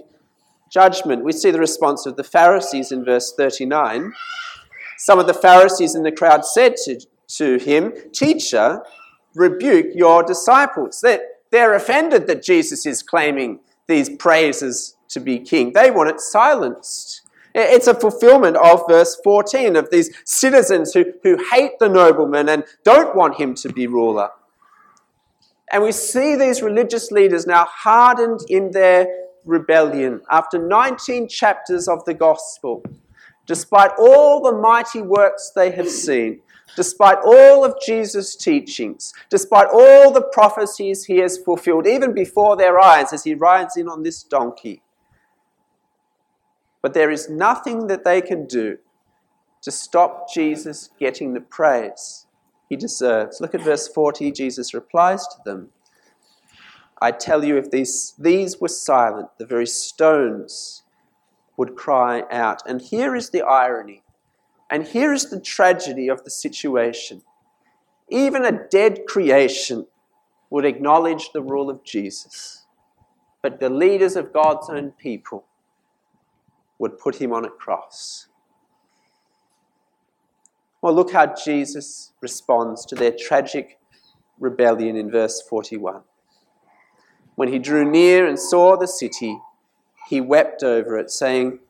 judgment. 0.70 1.24
We 1.24 1.32
see 1.32 1.50
the 1.50 1.58
response 1.58 2.06
of 2.06 2.16
the 2.16 2.24
Pharisees 2.24 2.92
in 2.92 3.04
verse 3.04 3.32
39. 3.36 4.12
Some 4.96 5.18
of 5.18 5.26
the 5.26 5.34
Pharisees 5.34 5.94
in 5.94 6.04
the 6.04 6.12
crowd 6.12 6.44
said 6.44 6.76
to, 6.84 7.00
to 7.28 7.58
him, 7.58 7.92
Teacher, 8.12 8.82
rebuke 9.34 9.88
your 9.94 10.22
disciples. 10.22 11.00
They're, 11.00 11.22
they're 11.50 11.74
offended 11.74 12.26
that 12.28 12.42
Jesus 12.42 12.86
is 12.86 13.02
claiming 13.02 13.60
these 13.88 14.08
praises 14.08 14.96
to 15.08 15.20
be 15.20 15.38
king. 15.40 15.72
They 15.72 15.90
want 15.90 16.10
it 16.10 16.20
silenced. 16.20 17.22
It's 17.52 17.88
a 17.88 17.94
fulfillment 17.94 18.56
of 18.56 18.82
verse 18.88 19.18
14 19.24 19.74
of 19.74 19.90
these 19.90 20.14
citizens 20.24 20.92
who, 20.92 21.06
who 21.24 21.44
hate 21.50 21.80
the 21.80 21.88
nobleman 21.88 22.48
and 22.48 22.64
don't 22.84 23.16
want 23.16 23.40
him 23.40 23.54
to 23.56 23.72
be 23.72 23.88
ruler. 23.88 24.30
And 25.72 25.82
we 25.82 25.92
see 25.92 26.36
these 26.36 26.62
religious 26.62 27.10
leaders 27.10 27.46
now 27.46 27.66
hardened 27.68 28.40
in 28.48 28.70
their 28.70 29.08
rebellion 29.50 30.22
after 30.30 30.58
19 30.58 31.28
chapters 31.28 31.88
of 31.88 32.04
the 32.04 32.14
gospel. 32.14 32.82
Despite 33.46 33.90
all 33.98 34.40
the 34.40 34.52
mighty 34.52 35.02
works 35.02 35.52
they 35.54 35.72
have 35.72 35.88
seen, 35.88 36.40
despite 36.76 37.18
all 37.24 37.64
of 37.64 37.74
Jesus' 37.84 38.36
teachings, 38.36 39.12
despite 39.28 39.68
all 39.72 40.12
the 40.12 40.22
prophecies 40.32 41.04
he 41.04 41.18
has 41.18 41.36
fulfilled, 41.36 41.86
even 41.86 42.14
before 42.14 42.56
their 42.56 42.78
eyes 42.78 43.12
as 43.12 43.24
he 43.24 43.34
rides 43.34 43.76
in 43.76 43.88
on 43.88 44.02
this 44.02 44.22
donkey. 44.22 44.82
But 46.80 46.94
there 46.94 47.10
is 47.10 47.28
nothing 47.28 47.88
that 47.88 48.04
they 48.04 48.20
can 48.22 48.46
do 48.46 48.78
to 49.62 49.70
stop 49.70 50.32
Jesus 50.32 50.90
getting 50.98 51.34
the 51.34 51.40
praise 51.40 52.26
he 52.68 52.76
deserves. 52.76 53.40
Look 53.40 53.54
at 53.54 53.62
verse 53.62 53.88
40. 53.88 54.32
Jesus 54.32 54.72
replies 54.72 55.26
to 55.26 55.36
them 55.44 55.70
I 57.00 57.12
tell 57.12 57.44
you, 57.44 57.56
if 57.56 57.70
these, 57.70 58.14
these 58.18 58.60
were 58.60 58.68
silent, 58.68 59.28
the 59.38 59.46
very 59.46 59.66
stones 59.66 60.82
would 61.56 61.74
cry 61.74 62.24
out. 62.30 62.62
And 62.66 62.80
here 62.80 63.16
is 63.16 63.30
the 63.30 63.42
irony, 63.42 64.02
and 64.70 64.84
here 64.86 65.12
is 65.12 65.30
the 65.30 65.40
tragedy 65.40 66.08
of 66.08 66.24
the 66.24 66.30
situation. 66.30 67.22
Even 68.08 68.44
a 68.44 68.68
dead 68.68 69.06
creation 69.06 69.86
would 70.50 70.64
acknowledge 70.64 71.30
the 71.32 71.42
rule 71.42 71.70
of 71.70 71.84
Jesus, 71.84 72.66
but 73.42 73.60
the 73.60 73.70
leaders 73.70 74.16
of 74.16 74.32
God's 74.32 74.68
own 74.68 74.90
people 74.92 75.44
would 76.78 76.98
put 76.98 77.16
him 77.16 77.32
on 77.32 77.44
a 77.44 77.50
cross. 77.50 78.26
Well, 80.82 80.94
look 80.94 81.12
how 81.12 81.34
Jesus 81.34 82.12
responds 82.20 82.86
to 82.86 82.94
their 82.94 83.12
tragic 83.12 83.78
rebellion 84.38 84.96
in 84.96 85.10
verse 85.10 85.42
41. 85.42 86.02
When 87.40 87.50
he 87.50 87.58
drew 87.58 87.90
near 87.90 88.26
and 88.26 88.38
saw 88.38 88.76
the 88.76 88.86
city, 88.86 89.40
he 90.10 90.20
wept 90.20 90.62
over 90.62 90.98
it, 90.98 91.10
saying, 91.10 91.60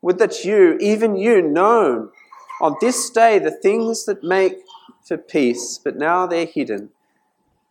Would 0.00 0.16
that 0.20 0.42
you, 0.42 0.78
even 0.80 1.16
you, 1.16 1.42
known 1.42 2.08
on 2.62 2.76
this 2.80 3.10
day 3.10 3.38
the 3.38 3.50
things 3.50 4.06
that 4.06 4.24
make 4.24 4.54
for 5.04 5.18
peace, 5.18 5.78
but 5.84 5.96
now 5.96 6.26
they're 6.26 6.46
hidden 6.46 6.88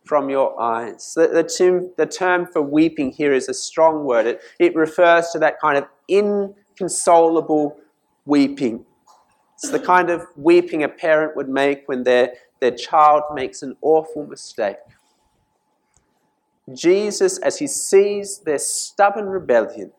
from 0.04 0.30
your 0.30 0.60
eyes. 0.60 1.14
The, 1.16 1.26
the, 1.26 1.42
term, 1.42 1.90
the 1.96 2.06
term 2.06 2.46
for 2.46 2.62
weeping 2.62 3.10
here 3.10 3.32
is 3.32 3.48
a 3.48 3.54
strong 3.54 4.04
word. 4.04 4.26
It, 4.26 4.40
it 4.60 4.76
refers 4.76 5.30
to 5.30 5.40
that 5.40 5.60
kind 5.60 5.78
of 5.78 5.88
inconsolable 6.06 7.76
weeping. 8.24 8.86
It's 9.54 9.68
the 9.68 9.80
kind 9.80 10.10
of 10.10 10.28
weeping 10.36 10.84
a 10.84 10.88
parent 10.88 11.34
would 11.34 11.48
make 11.48 11.88
when 11.88 12.04
their, 12.04 12.34
their 12.60 12.70
child 12.70 13.24
makes 13.34 13.62
an 13.62 13.76
awful 13.82 14.24
mistake. 14.28 14.76
Jesus, 16.74 17.38
as 17.38 17.58
he 17.58 17.66
sees 17.66 18.38
their 18.38 18.58
stubborn 18.58 19.26
rebellion, 19.26 19.92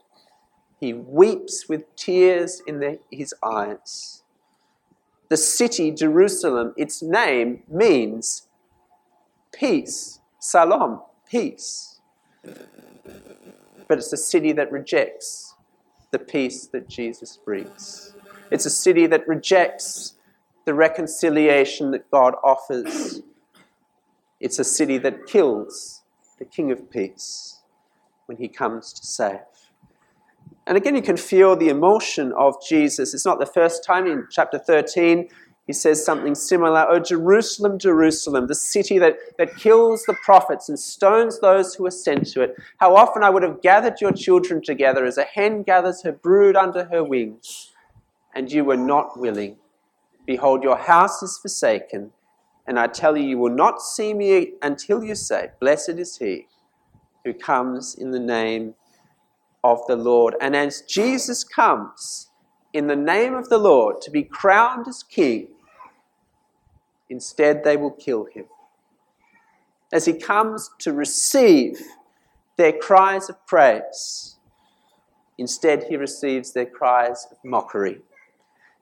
he 0.79 0.93
weeps 0.93 1.69
with 1.69 1.95
tears 1.95 2.61
in 2.65 2.79
the, 2.79 2.99
his 3.11 3.33
eyes. 3.43 4.23
The 5.29 5.37
city, 5.37 5.91
Jerusalem, 5.91 6.73
its 6.75 7.01
name 7.01 7.63
means 7.69 8.47
peace, 9.53 10.19
salam, 10.39 11.01
peace. 11.29 11.99
But 13.87 13.99
it's 13.99 14.11
a 14.11 14.17
city 14.17 14.51
that 14.53 14.71
rejects 14.71 15.55
the 16.11 16.19
peace 16.19 16.67
that 16.67 16.89
Jesus 16.89 17.37
brings. 17.37 18.13
It's 18.49 18.65
a 18.65 18.69
city 18.69 19.07
that 19.07 19.27
rejects 19.27 20.15
the 20.65 20.73
reconciliation 20.73 21.91
that 21.91 22.09
God 22.11 22.35
offers. 22.43 23.21
It's 24.39 24.59
a 24.59 24.63
city 24.63 24.97
that 24.99 25.27
kills 25.27 26.00
the 26.41 26.45
King 26.45 26.71
of 26.71 26.89
Peace 26.89 27.59
when 28.25 28.37
he 28.37 28.47
comes 28.47 28.93
to 28.93 29.05
save. 29.05 29.39
And 30.65 30.75
again, 30.75 30.95
you 30.95 31.03
can 31.03 31.17
feel 31.17 31.55
the 31.55 31.69
emotion 31.69 32.33
of 32.35 32.55
Jesus. 32.67 33.13
It's 33.13 33.25
not 33.25 33.39
the 33.39 33.45
first 33.45 33.83
time 33.83 34.07
in 34.07 34.25
chapter 34.31 34.57
13 34.57 35.27
he 35.67 35.73
says 35.73 36.03
something 36.03 36.35
similar 36.35 36.85
Oh, 36.89 36.99
Jerusalem, 36.99 37.77
Jerusalem, 37.77 38.47
the 38.47 38.55
city 38.55 38.97
that, 38.99 39.15
that 39.37 39.55
kills 39.55 40.03
the 40.03 40.15
prophets 40.25 40.67
and 40.67 40.77
stones 40.77 41.39
those 41.39 41.75
who 41.75 41.85
are 41.85 41.91
sent 41.91 42.25
to 42.31 42.41
it. 42.41 42.55
How 42.79 42.95
often 42.95 43.23
I 43.23 43.29
would 43.29 43.43
have 43.43 43.61
gathered 43.61 44.01
your 44.01 44.11
children 44.11 44.61
together 44.61 45.05
as 45.05 45.17
a 45.17 45.23
hen 45.23 45.63
gathers 45.63 46.01
her 46.03 46.11
brood 46.11 46.55
under 46.55 46.85
her 46.85 47.03
wings, 47.03 47.71
and 48.33 48.51
you 48.51 48.65
were 48.65 48.75
not 48.75 49.19
willing. 49.19 49.57
Behold, 50.25 50.63
your 50.63 50.77
house 50.77 51.21
is 51.21 51.37
forsaken, 51.37 52.11
and 52.67 52.79
I 52.79 52.87
tell 52.87 53.17
you, 53.17 53.23
you 53.23 53.37
will 53.37 53.53
not 53.53 53.81
see 53.81 54.13
me 54.13 54.53
until 54.61 55.03
you 55.03 55.15
say, 55.15 55.49
Blessed 55.59 55.89
is 55.89 56.17
he 56.17 56.47
who 57.25 57.33
comes 57.33 57.95
in 57.95 58.11
the 58.11 58.19
name 58.19 58.75
of 59.63 59.79
the 59.87 59.95
Lord. 59.95 60.35
And 60.41 60.55
as 60.55 60.81
Jesus 60.81 61.43
comes 61.43 62.29
in 62.73 62.87
the 62.87 62.95
name 62.95 63.35
of 63.35 63.49
the 63.49 63.57
Lord 63.57 64.01
to 64.01 64.11
be 64.11 64.23
crowned 64.23 64.87
as 64.87 65.03
king, 65.03 65.47
Instead, 67.11 67.65
they 67.65 67.75
will 67.75 67.91
kill 67.91 68.23
him. 68.23 68.45
As 69.91 70.05
he 70.05 70.13
comes 70.13 70.69
to 70.79 70.93
receive 70.93 71.77
their 72.57 72.71
cries 72.71 73.29
of 73.29 73.45
praise, 73.45 74.37
instead, 75.37 75.83
he 75.89 75.97
receives 75.97 76.53
their 76.53 76.65
cries 76.65 77.27
of 77.29 77.37
mockery. 77.43 77.99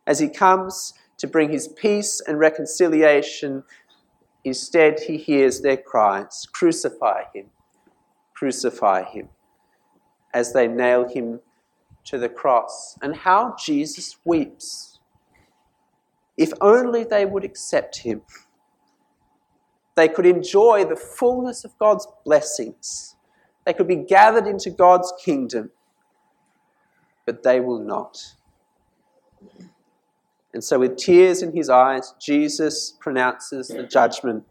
As 0.05 0.19
he 0.19 0.29
comes 0.29 0.93
to 1.19 1.27
bring 1.27 1.51
his 1.51 1.67
peace 1.67 2.21
and 2.27 2.39
reconciliation, 2.39 3.63
instead, 4.43 4.99
he 4.99 5.17
hears 5.17 5.61
their 5.61 5.77
cries 5.77 6.47
Crucify 6.51 7.23
him, 7.33 7.45
crucify 8.33 9.03
him, 9.03 9.29
as 10.33 10.53
they 10.53 10.67
nail 10.67 11.07
him 11.07 11.39
to 12.05 12.17
the 12.17 12.29
cross. 12.29 12.97
And 13.01 13.15
how 13.15 13.55
Jesus 13.63 14.17
weeps 14.25 14.89
if 16.39 16.53
only 16.61 17.03
they 17.03 17.25
would 17.25 17.43
accept 17.43 17.97
him, 17.97 18.21
they 19.95 20.07
could 20.07 20.25
enjoy 20.25 20.85
the 20.85 20.95
fullness 20.95 21.65
of 21.65 21.77
God's 21.77 22.07
blessings. 22.23 23.17
They 23.65 23.73
could 23.73 23.89
be 23.89 23.97
gathered 23.97 24.47
into 24.47 24.69
God's 24.69 25.11
kingdom, 25.21 25.69
but 27.25 27.43
they 27.43 27.59
will 27.59 27.79
not. 27.79 28.23
And 30.53 30.63
so, 30.63 30.79
with 30.79 30.97
tears 30.97 31.41
in 31.41 31.55
his 31.55 31.69
eyes, 31.69 32.13
Jesus 32.19 32.93
pronounces 32.99 33.67
the 33.67 33.83
judgment 33.83 34.43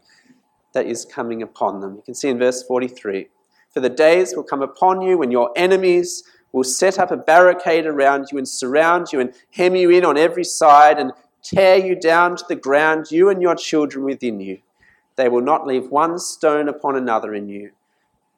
that 0.73 0.85
is 0.85 1.05
coming 1.05 1.41
upon 1.41 1.81
them. 1.81 1.95
You 1.95 2.01
can 2.01 2.15
see 2.15 2.29
in 2.29 2.39
verse 2.39 2.63
43 2.63 3.27
For 3.73 3.79
the 3.79 3.89
days 3.89 4.33
will 4.35 4.43
come 4.43 4.61
upon 4.61 5.01
you 5.01 5.17
when 5.17 5.31
your 5.31 5.51
enemies 5.55 6.23
will 6.51 6.63
set 6.63 6.97
up 6.97 7.11
a 7.11 7.17
barricade 7.17 7.85
around 7.85 8.27
you 8.31 8.37
and 8.37 8.47
surround 8.47 9.07
you 9.11 9.19
and 9.19 9.33
hem 9.51 9.75
you 9.75 9.89
in 9.89 10.05
on 10.05 10.17
every 10.17 10.43
side 10.43 10.97
and 10.97 11.11
tear 11.43 11.77
you 11.77 11.95
down 11.95 12.35
to 12.35 12.45
the 12.47 12.55
ground, 12.55 13.11
you 13.11 13.29
and 13.29 13.41
your 13.41 13.55
children 13.55 14.03
within 14.05 14.39
you. 14.39 14.59
They 15.15 15.29
will 15.29 15.41
not 15.41 15.67
leave 15.67 15.89
one 15.89 16.17
stone 16.17 16.69
upon 16.69 16.95
another 16.95 17.33
in 17.33 17.49
you, 17.49 17.71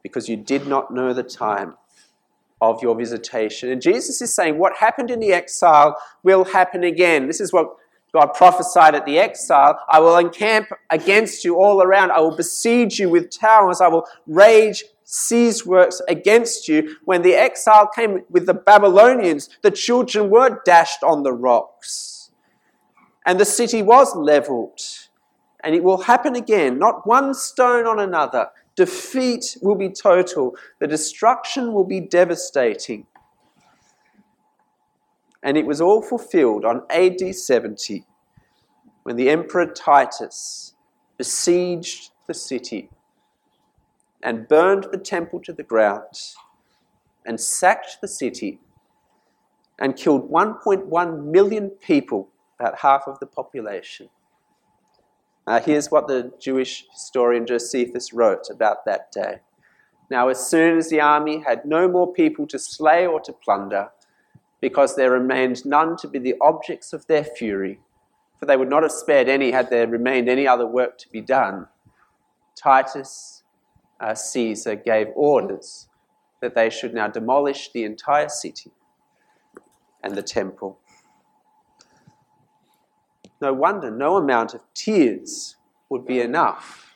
because 0.02 0.28
you 0.28 0.36
did 0.36 0.68
not 0.68 0.92
know 0.94 1.14
the 1.14 1.24
time 1.24 1.76
of 2.62 2.82
your 2.82 2.96
visitation. 2.96 3.70
And 3.70 3.82
Jesus 3.82 4.22
is 4.22 4.34
saying, 4.34 4.58
What 4.58 4.78
happened 4.78 5.12
in 5.12 5.20
the 5.20 5.34
exile 5.34 5.98
will 6.24 6.46
happen 6.46 6.84
again. 6.84 7.28
This 7.28 7.42
is 7.42 7.52
what 7.52 7.76
God 8.14 8.28
prophesied 8.34 8.94
at 8.96 9.06
the 9.06 9.18
exile. 9.18 9.80
I 9.90 10.00
will 10.00 10.18
encamp 10.18 10.68
against 10.90 11.44
you 11.44 11.56
all 11.56 11.82
around. 11.82 12.12
I 12.12 12.20
will 12.20 12.36
besiege 12.36 13.00
you 13.00 13.10
with 13.10 13.30
towers. 13.32 13.82
I 13.82 13.88
will 13.88 14.06
rage 14.28 14.84
siegeworks 15.06 16.00
against 16.08 16.68
you. 16.68 16.96
When 17.06 17.22
the 17.22 17.36
exile 17.36 17.88
came 17.88 18.24
with 18.30 18.46
the 18.46 18.54
Babylonians, 18.54 19.50
the 19.62 19.72
children 19.72 20.30
were 20.30 20.62
dashed 20.66 21.04
on 21.04 21.24
the 21.24 21.34
rocks 21.34 22.12
and 23.26 23.40
the 23.40 23.46
city 23.46 23.82
was 23.82 24.16
leveled. 24.16 24.80
And 25.64 25.76
it 25.76 25.84
will 25.84 26.02
happen 26.04 26.36
again, 26.36 26.80
not 26.80 27.06
one 27.06 27.34
stone 27.34 27.86
on 27.86 28.00
another. 28.00 28.50
Defeat 28.76 29.58
will 29.62 29.76
be 29.76 29.90
total, 29.90 30.56
the 30.80 30.88
destruction 30.88 31.74
will 31.74 31.84
be 31.84 32.00
devastating. 32.00 33.06
And 35.44 35.58
it 35.58 35.66
was 35.66 35.82
all 35.82 36.02
fulfilled 36.02 36.66
on 36.66 36.84
AD 36.90 37.36
70 37.36 38.06
when 39.04 39.16
the 39.16 39.30
Emperor 39.30 39.66
Titus 39.66 40.76
besieged 41.18 42.12
the 42.28 42.34
city 42.34 42.90
and 44.24 44.48
burned 44.48 44.88
the 44.92 44.98
temple 44.98 45.40
to 45.42 45.54
the 45.54 45.64
ground 45.64 46.36
and 47.26 47.40
sacked 47.40 47.98
the 48.02 48.08
city 48.08 48.60
and 49.80 49.96
killed 49.96 50.32
1.1 50.32 51.26
million 51.26 51.70
people 51.70 52.30
about 52.60 52.78
half 52.80 53.04
of 53.08 53.20
the 53.20 53.26
population. 53.26 54.10
Uh, 55.48 55.60
here's 55.60 55.90
what 55.90 56.08
the 56.08 56.32
Jewish 56.40 56.86
historian 56.92 57.48
Josephus 57.48 58.14
wrote 58.14 58.50
about 58.50 58.86
that 58.86 59.12
day. 59.12 59.40
Now, 60.10 60.28
as 60.28 60.46
soon 60.46 60.78
as 60.78 60.90
the 60.90 61.02
army 61.02 61.40
had 61.40 61.66
no 61.66 61.88
more 61.88 62.12
people 62.12 62.46
to 62.48 62.60
slay 62.60 63.08
or 63.08 63.20
to 63.22 63.34
plunder, 63.34 63.90
because 64.60 64.96
there 64.96 65.12
remained 65.12 65.66
none 65.66 65.98
to 65.98 66.08
be 66.08 66.20
the 66.20 66.36
objects 66.42 66.94
of 66.94 67.08
their 67.08 67.24
fury, 67.24 67.80
for 68.40 68.46
they 68.46 68.58
would 68.58 68.70
not 68.70 68.84
have 68.84 68.92
spared 68.92 69.28
any 69.28 69.52
had 69.52 69.70
there 69.70 69.88
remained 69.88 70.30
any 70.30 70.48
other 70.48 70.68
work 70.68 70.98
to 71.00 71.10
be 71.10 71.22
done, 71.22 71.68
Titus 72.56 73.44
uh, 74.00 74.14
Caesar 74.14 74.76
gave 74.76 75.08
orders 75.16 75.88
that 76.42 76.56
they 76.56 76.70
should 76.70 76.94
now 76.94 77.08
demolish 77.08 77.72
the 77.72 77.84
entire 77.84 78.30
city 78.30 78.72
and 80.04 80.16
the 80.16 80.24
temple. 80.24 80.80
No 83.42 83.54
wonder 83.54 83.90
no 83.90 84.18
amount 84.18 84.54
of 84.54 84.62
tears 84.76 85.56
would 85.90 86.06
be 86.06 86.22
enough 86.22 86.96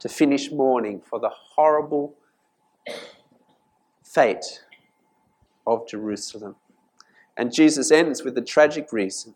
to 0.00 0.08
finish 0.08 0.50
mourning 0.50 1.00
for 1.00 1.20
the 1.20 1.30
horrible 1.30 2.14
fate 4.02 4.64
of 5.66 5.88
Jerusalem. 5.88 6.56
And 7.36 7.52
Jesus 7.52 7.90
ends 7.90 8.22
with 8.22 8.34
the 8.34 8.42
tragic 8.42 8.92
reason. 8.92 9.34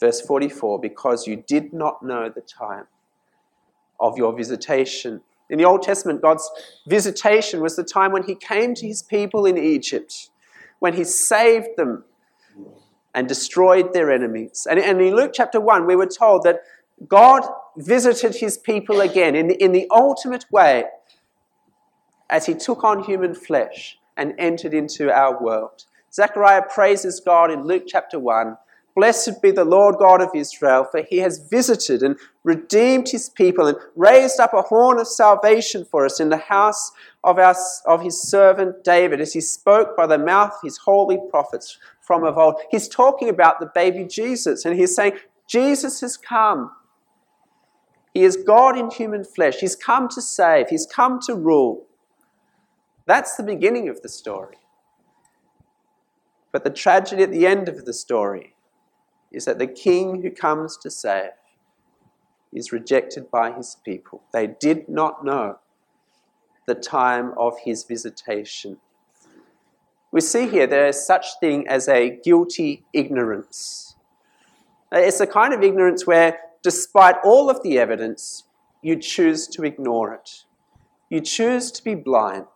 Verse 0.00 0.20
44 0.20 0.80
because 0.80 1.26
you 1.26 1.36
did 1.46 1.72
not 1.72 2.02
know 2.02 2.28
the 2.28 2.40
time 2.40 2.86
of 3.98 4.16
your 4.16 4.32
visitation. 4.32 5.20
In 5.50 5.58
the 5.58 5.64
Old 5.64 5.82
Testament, 5.82 6.22
God's 6.22 6.48
visitation 6.86 7.60
was 7.60 7.74
the 7.74 7.82
time 7.82 8.12
when 8.12 8.22
He 8.22 8.36
came 8.36 8.74
to 8.74 8.86
His 8.86 9.02
people 9.02 9.44
in 9.44 9.58
Egypt, 9.58 10.30
when 10.78 10.94
He 10.94 11.02
saved 11.04 11.76
them 11.76 12.04
and 13.14 13.28
destroyed 13.28 13.92
their 13.92 14.10
enemies. 14.10 14.66
And, 14.68 14.78
and 14.78 15.00
in 15.00 15.14
Luke 15.14 15.32
chapter 15.34 15.60
1, 15.60 15.86
we 15.86 15.96
were 15.96 16.06
told 16.06 16.42
that 16.44 16.60
God 17.06 17.42
visited 17.76 18.36
His 18.36 18.58
people 18.58 19.00
again 19.00 19.34
in 19.34 19.48
the, 19.48 19.62
in 19.62 19.72
the 19.72 19.86
ultimate 19.90 20.44
way 20.50 20.84
as 22.30 22.46
He 22.46 22.54
took 22.54 22.84
on 22.84 23.04
human 23.04 23.34
flesh 23.34 23.98
and 24.16 24.34
entered 24.38 24.74
into 24.74 25.10
our 25.10 25.42
world. 25.42 25.84
Zechariah 26.12 26.62
praises 26.72 27.20
God 27.20 27.50
in 27.50 27.64
Luke 27.64 27.84
chapter 27.86 28.18
1 28.18 28.56
Blessed 28.98 29.40
be 29.40 29.52
the 29.52 29.64
Lord 29.64 29.94
God 30.00 30.20
of 30.20 30.30
Israel, 30.34 30.82
for 30.82 31.02
he 31.08 31.18
has 31.18 31.38
visited 31.38 32.02
and 32.02 32.16
redeemed 32.42 33.08
his 33.08 33.28
people 33.28 33.68
and 33.68 33.76
raised 33.94 34.40
up 34.40 34.52
a 34.52 34.62
horn 34.62 34.98
of 34.98 35.06
salvation 35.06 35.84
for 35.84 36.04
us 36.04 36.18
in 36.18 36.30
the 36.30 36.36
house 36.36 36.90
of, 37.22 37.38
our, 37.38 37.54
of 37.86 38.02
his 38.02 38.20
servant 38.20 38.82
David, 38.82 39.20
as 39.20 39.32
he 39.32 39.40
spoke 39.40 39.96
by 39.96 40.08
the 40.08 40.18
mouth 40.18 40.50
of 40.54 40.62
his 40.64 40.78
holy 40.78 41.16
prophets 41.30 41.78
from 42.08 42.24
of 42.24 42.38
old. 42.38 42.54
He's 42.70 42.88
talking 42.88 43.28
about 43.28 43.60
the 43.60 43.70
baby 43.72 44.04
Jesus, 44.04 44.64
and 44.64 44.74
he's 44.76 44.96
saying, 44.96 45.18
Jesus 45.46 46.00
has 46.00 46.16
come. 46.16 46.72
He 48.14 48.24
is 48.24 48.36
God 48.36 48.78
in 48.78 48.90
human 48.90 49.24
flesh. 49.24 49.56
He's 49.60 49.76
come 49.76 50.08
to 50.08 50.22
save, 50.22 50.70
he's 50.70 50.86
come 50.86 51.20
to 51.26 51.34
rule. 51.34 51.86
That's 53.04 53.36
the 53.36 53.42
beginning 53.42 53.90
of 53.90 54.00
the 54.00 54.08
story. 54.08 54.56
But 56.50 56.64
the 56.64 56.70
tragedy 56.70 57.22
at 57.22 57.30
the 57.30 57.46
end 57.46 57.68
of 57.68 57.84
the 57.84 57.92
story 57.92 58.54
is 59.30 59.44
that 59.44 59.58
the 59.58 59.66
king 59.66 60.22
who 60.22 60.30
comes 60.30 60.78
to 60.78 60.90
save 60.90 61.32
is 62.54 62.72
rejected 62.72 63.30
by 63.30 63.52
his 63.52 63.76
people. 63.84 64.22
They 64.32 64.46
did 64.46 64.88
not 64.88 65.26
know 65.26 65.58
the 66.66 66.74
time 66.74 67.34
of 67.36 67.58
his 67.64 67.84
visitation. 67.84 68.78
We 70.10 70.20
see 70.20 70.48
here 70.48 70.66
there 70.66 70.86
is 70.88 71.04
such 71.04 71.38
thing 71.38 71.68
as 71.68 71.88
a 71.88 72.18
guilty 72.24 72.84
ignorance. 72.92 73.94
Uh, 74.92 75.00
it's 75.00 75.20
a 75.20 75.26
kind 75.26 75.52
of 75.52 75.62
ignorance 75.62 76.06
where, 76.06 76.38
despite 76.62 77.16
all 77.22 77.50
of 77.50 77.62
the 77.62 77.78
evidence, 77.78 78.44
you 78.82 78.96
choose 78.96 79.46
to 79.48 79.64
ignore 79.64 80.14
it. 80.14 80.44
You 81.10 81.20
choose 81.20 81.70
to 81.72 81.84
be 81.84 81.94
blind 81.94 82.46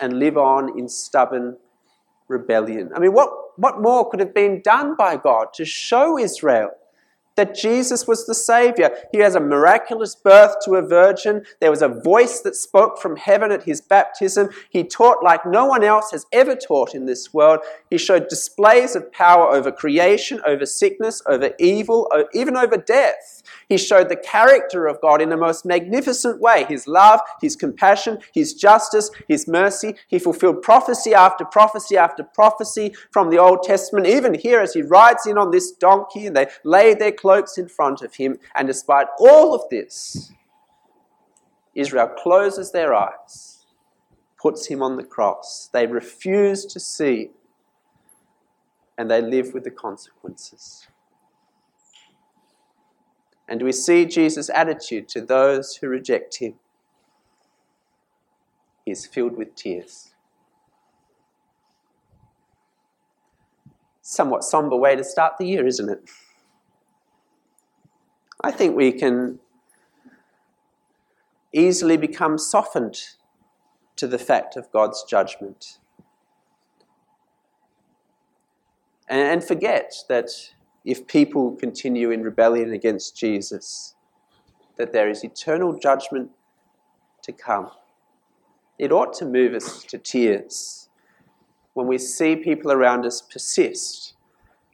and 0.00 0.18
live 0.18 0.36
on 0.36 0.78
in 0.78 0.88
stubborn 0.88 1.56
rebellion. 2.28 2.90
I 2.94 2.98
mean, 2.98 3.12
what, 3.12 3.30
what 3.56 3.80
more 3.80 4.10
could 4.10 4.20
have 4.20 4.34
been 4.34 4.60
done 4.62 4.96
by 4.96 5.16
God 5.16 5.54
to 5.54 5.64
show 5.64 6.18
Israel 6.18 6.70
that 7.36 7.54
Jesus 7.54 8.06
was 8.06 8.26
the 8.26 8.34
Savior. 8.34 8.90
He 9.12 9.18
has 9.18 9.34
a 9.34 9.40
miraculous 9.40 10.14
birth 10.14 10.56
to 10.64 10.74
a 10.74 10.82
virgin. 10.82 11.44
There 11.60 11.70
was 11.70 11.82
a 11.82 11.88
voice 11.88 12.40
that 12.40 12.56
spoke 12.56 12.98
from 12.98 13.16
heaven 13.16 13.52
at 13.52 13.62
his 13.62 13.80
baptism. 13.80 14.48
He 14.70 14.84
taught 14.84 15.22
like 15.22 15.46
no 15.46 15.66
one 15.66 15.84
else 15.84 16.10
has 16.10 16.26
ever 16.32 16.56
taught 16.56 16.94
in 16.94 17.06
this 17.06 17.32
world. 17.32 17.60
He 17.90 17.98
showed 17.98 18.28
displays 18.28 18.96
of 18.96 19.12
power 19.12 19.48
over 19.48 19.70
creation, 19.70 20.40
over 20.46 20.66
sickness, 20.66 21.22
over 21.26 21.52
evil, 21.58 22.10
even 22.32 22.56
over 22.56 22.76
death. 22.76 23.42
He 23.68 23.78
showed 23.78 24.08
the 24.08 24.16
character 24.16 24.86
of 24.86 25.00
God 25.00 25.20
in 25.20 25.28
the 25.28 25.36
most 25.36 25.64
magnificent 25.64 26.40
way 26.40 26.64
his 26.68 26.86
love, 26.86 27.20
his 27.40 27.56
compassion, 27.56 28.18
his 28.32 28.54
justice, 28.54 29.10
his 29.28 29.46
mercy. 29.48 29.94
He 30.08 30.18
fulfilled 30.18 30.62
prophecy 30.62 31.14
after 31.14 31.44
prophecy 31.44 31.96
after 31.96 32.22
prophecy 32.22 32.94
from 33.10 33.30
the 33.30 33.38
Old 33.38 33.62
Testament. 33.62 34.06
Even 34.06 34.34
here, 34.34 34.60
as 34.60 34.74
he 34.74 34.82
rides 34.82 35.26
in 35.26 35.38
on 35.38 35.50
this 35.50 35.72
donkey 35.72 36.26
and 36.26 36.36
they 36.36 36.46
lay 36.64 36.94
their 36.94 37.12
cloaks 37.12 37.58
in 37.58 37.68
front 37.68 38.02
of 38.02 38.14
him. 38.14 38.38
And 38.54 38.66
despite 38.68 39.06
all 39.18 39.54
of 39.54 39.62
this, 39.70 40.32
Israel 41.74 42.08
closes 42.08 42.70
their 42.70 42.94
eyes, 42.94 43.66
puts 44.40 44.66
him 44.66 44.82
on 44.82 44.96
the 44.96 45.04
cross. 45.04 45.68
They 45.72 45.86
refuse 45.86 46.64
to 46.66 46.78
see, 46.78 47.30
and 48.96 49.10
they 49.10 49.20
live 49.20 49.52
with 49.52 49.64
the 49.64 49.70
consequences. 49.70 50.86
And 53.48 53.62
we 53.62 53.72
see 53.72 54.06
Jesus' 54.06 54.50
attitude 54.54 55.08
to 55.08 55.20
those 55.20 55.76
who 55.76 55.88
reject 55.88 56.38
him. 56.38 56.54
He 58.84 58.90
is 58.90 59.06
filled 59.06 59.36
with 59.36 59.54
tears. 59.54 60.14
Somewhat 64.02 64.44
somber 64.44 64.76
way 64.76 64.96
to 64.96 65.04
start 65.04 65.34
the 65.38 65.46
year, 65.46 65.66
isn't 65.66 65.88
it? 65.88 66.08
I 68.42 68.50
think 68.50 68.76
we 68.76 68.92
can 68.92 69.38
easily 71.52 71.96
become 71.96 72.36
softened 72.36 73.00
to 73.96 74.06
the 74.06 74.18
fact 74.18 74.56
of 74.56 74.70
God's 74.72 75.04
judgment 75.04 75.78
and 79.08 79.44
forget 79.44 79.94
that 80.08 80.30
if 80.84 81.06
people 81.06 81.52
continue 81.52 82.10
in 82.10 82.22
rebellion 82.22 82.72
against 82.72 83.16
Jesus, 83.16 83.94
that 84.76 84.92
there 84.92 85.08
is 85.08 85.24
eternal 85.24 85.78
judgment 85.78 86.30
to 87.22 87.32
come. 87.32 87.70
It 88.78 88.92
ought 88.92 89.14
to 89.14 89.24
move 89.24 89.54
us 89.54 89.84
to 89.84 89.98
tears 89.98 90.88
when 91.74 91.86
we 91.86 91.98
see 91.98 92.36
people 92.36 92.72
around 92.72 93.04
us 93.04 93.20
persist 93.20 94.14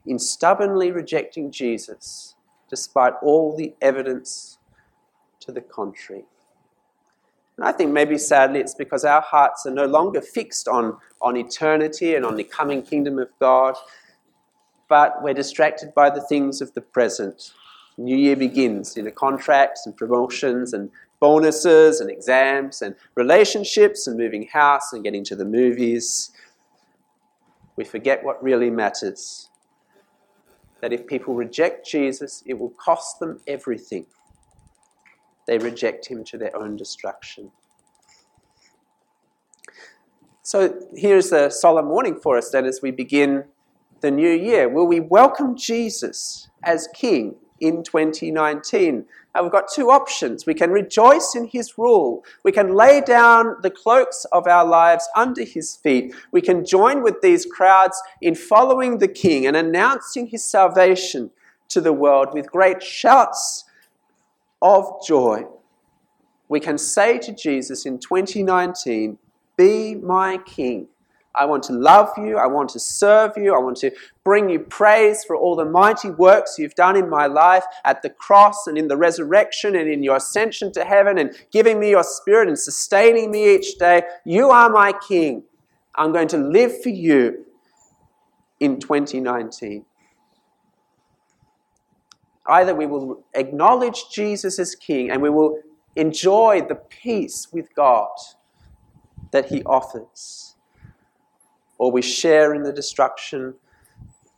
in 0.07 0.19
stubbornly 0.19 0.91
rejecting 0.91 1.51
Jesus 1.51 2.35
despite 2.69 3.15
all 3.23 3.57
the 3.57 3.75
evidence 3.81 4.59
to 5.41 5.53
the 5.53 5.61
contrary. 5.61 6.25
And 7.57 7.67
I 7.67 7.73
think 7.73 7.93
maybe 7.93 8.17
sadly 8.17 8.61
it's 8.61 8.75
because 8.75 9.05
our 9.05 9.21
hearts 9.21 9.67
are 9.67 9.71
no 9.71 9.87
longer 9.87 10.23
fixed 10.23 10.67
on, 10.67 10.97
on 11.21 11.37
eternity 11.37 12.15
and 12.15 12.25
on 12.25 12.37
the 12.37 12.45
coming 12.45 12.83
kingdom 12.83 13.19
of 13.19 13.29
God, 13.39 13.75
but 14.91 15.23
we're 15.23 15.33
distracted 15.33 15.95
by 15.95 16.11
the 16.11 16.21
things 16.21 16.61
of 16.61 16.75
the 16.75 16.81
present. 16.81 17.53
New 17.97 18.17
year 18.17 18.35
begins, 18.35 18.97
you 18.97 19.03
know, 19.05 19.11
contracts 19.13 19.87
and 19.87 19.97
promotions 19.97 20.75
and 20.75 20.91
bonuses 21.21 22.01
and 22.01 22.11
exams 22.11 22.83
and 22.83 22.97
relationships 23.15 24.09
and 24.09 24.19
moving 24.19 24.49
house 24.49 24.93
and 24.93 25.05
getting 25.05 25.23
to 25.25 25.37
the 25.37 25.45
movies. 25.45 26.33
We 27.77 27.85
forget 27.85 28.25
what 28.25 28.43
really 28.43 28.69
matters 28.69 29.49
that 30.81 30.93
if 30.93 31.07
people 31.07 31.35
reject 31.35 31.87
Jesus, 31.87 32.43
it 32.45 32.59
will 32.59 32.71
cost 32.71 33.21
them 33.21 33.41
everything. 33.47 34.07
They 35.47 35.59
reject 35.59 36.07
him 36.07 36.25
to 36.25 36.39
their 36.39 36.57
own 36.57 36.77
destruction. 36.77 37.53
So 40.43 40.81
here's 40.97 41.31
a 41.31 41.49
solemn 41.49 41.91
warning 41.91 42.19
for 42.19 42.37
us 42.37 42.51
then 42.51 42.65
as 42.65 42.81
we 42.83 42.91
begin 42.91 43.45
the 44.01 44.11
new 44.11 44.31
year. 44.31 44.69
Will 44.69 44.87
we 44.87 45.01
welcome 45.01 45.57
Jesus 45.57 46.49
as 46.63 46.89
King 46.95 47.37
in 47.61 47.83
2019? 47.83 49.05
And 49.35 49.45
we've 49.45 49.53
got 49.53 49.71
two 49.73 49.91
options. 49.91 50.45
We 50.45 50.55
can 50.55 50.71
rejoice 50.71 51.35
in 51.37 51.47
his 51.47 51.79
rule. 51.79 52.25
We 52.43 52.51
can 52.51 52.75
lay 52.75 53.01
down 53.01 53.57
the 53.63 53.71
cloaks 53.71 54.27
of 54.33 54.47
our 54.47 54.67
lives 54.67 55.09
under 55.15 55.45
his 55.45 55.77
feet. 55.77 56.15
We 56.33 56.41
can 56.41 56.65
join 56.65 57.03
with 57.03 57.21
these 57.21 57.47
crowds 57.47 58.01
in 58.21 58.35
following 58.35 58.99
the 58.99 59.09
king 59.09 59.47
and 59.47 59.57
announcing 59.57 60.27
his 60.27 60.45
salvation 60.45 61.31
to 61.69 61.81
the 61.81 61.93
world 61.93 62.35
with 62.35 62.51
great 62.51 62.83
shouts 62.83 63.65
of 64.61 65.05
joy. 65.07 65.47
We 66.49 66.59
can 66.59 66.79
say 66.79 67.19
to 67.19 67.33
Jesus 67.33 67.87
in 67.87 67.99
2019, 67.99 69.19
Be 69.57 69.95
my 69.95 70.39
king. 70.39 70.89
I 71.35 71.45
want 71.47 71.63
to 71.65 71.73
love 71.73 72.11
you. 72.19 72.39
I 72.39 72.47
want 72.47 72.71
to 72.71 72.81
serve 72.81 73.33
you. 73.37 73.55
I 73.55 73.59
want 73.59 73.77
to 73.79 73.91
bring 74.25 74.49
you 74.51 74.61
praise 74.61 75.25
for 75.25 75.37
all 75.37 75.55
the 75.55 75.65
mighty 75.65 76.11
works 76.11 76.57
you've 76.59 76.75
done 76.75 76.97
in 76.97 77.09
my 77.09 77.27
life 77.27 77.65
at 77.85 78.03
the 78.03 78.11
cross 78.11 78.67
and 78.67 78.77
in 78.77 78.89
the 78.89 78.97
resurrection 78.97 79.77
and 79.77 79.89
in 79.89 80.03
your 80.03 80.17
ascension 80.17 80.73
to 80.73 80.85
heaven 80.85 81.19
and 81.19 81.35
giving 81.53 81.79
me 81.79 81.91
your 81.91 82.03
spirit 82.03 82.49
and 82.49 82.59
sustaining 82.59 83.31
me 83.31 83.55
each 83.55 83.79
day. 83.79 84.03
You 84.25 84.51
are 84.51 84.69
my 84.69 84.93
King. 85.09 85.45
I'm 85.95 86.13
going 86.13 86.29
to 86.29 86.39
live 86.39 86.83
for 86.83 86.89
you 86.89 87.47
in 88.59 88.81
2019. 88.81 89.85
Either 92.47 92.75
we 92.75 92.87
will 92.87 93.25
acknowledge 93.35 94.11
Jesus 94.11 94.59
as 94.59 94.75
King 94.75 95.11
and 95.11 95.23
we 95.23 95.31
will 95.31 95.61
enjoy 95.97 96.63
the 96.69 96.75
peace 96.75 97.49
with 97.53 97.75
God 97.75 98.11
that 99.33 99.47
He 99.47 99.63
offers, 99.65 100.50
or 101.81 101.91
we 101.91 102.03
share 102.03 102.53
in 102.53 102.63
the 102.63 102.73
destruction 102.75 103.55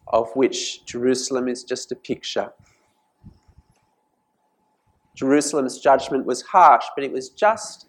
of 0.06 0.30
which 0.36 0.84
Jerusalem 0.84 1.48
is 1.48 1.64
just 1.64 1.90
a 1.90 1.96
picture. 1.96 2.52
Jerusalem's 5.16 5.80
judgment 5.80 6.24
was 6.24 6.42
harsh, 6.42 6.84
but 6.94 7.02
it 7.02 7.10
was 7.10 7.30
just 7.30 7.86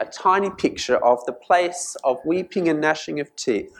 a 0.00 0.04
tiny 0.04 0.50
picture 0.50 0.96
of 1.04 1.24
the 1.26 1.32
place 1.32 1.96
of 2.02 2.18
weeping 2.24 2.68
and 2.68 2.80
gnashing 2.80 3.20
of 3.20 3.34
teeth, 3.36 3.72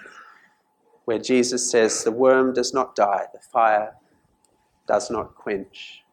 where 1.06 1.18
Jesus 1.18 1.68
says, 1.68 2.04
The 2.04 2.12
worm 2.12 2.52
does 2.52 2.72
not 2.72 2.94
die, 2.94 3.24
the 3.32 3.40
fire 3.40 3.96
does 4.86 5.10
not 5.10 5.34
quench. 5.34 6.04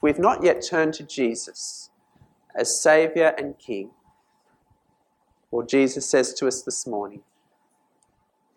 We've 0.00 0.18
not 0.18 0.42
yet 0.42 0.64
turned 0.66 0.94
to 0.94 1.02
Jesus 1.02 1.90
as 2.54 2.80
Saviour 2.80 3.34
and 3.36 3.58
King. 3.58 3.90
Well, 5.50 5.66
Jesus 5.66 6.06
says 6.06 6.32
to 6.34 6.48
us 6.48 6.62
this 6.62 6.86
morning, 6.86 7.20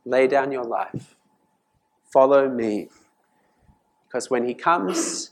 Lay 0.05 0.27
down 0.27 0.51
your 0.51 0.63
life, 0.63 1.15
follow 2.11 2.49
me, 2.49 2.89
because 4.07 4.29
when 4.29 4.47
He 4.47 4.53
comes 4.53 5.31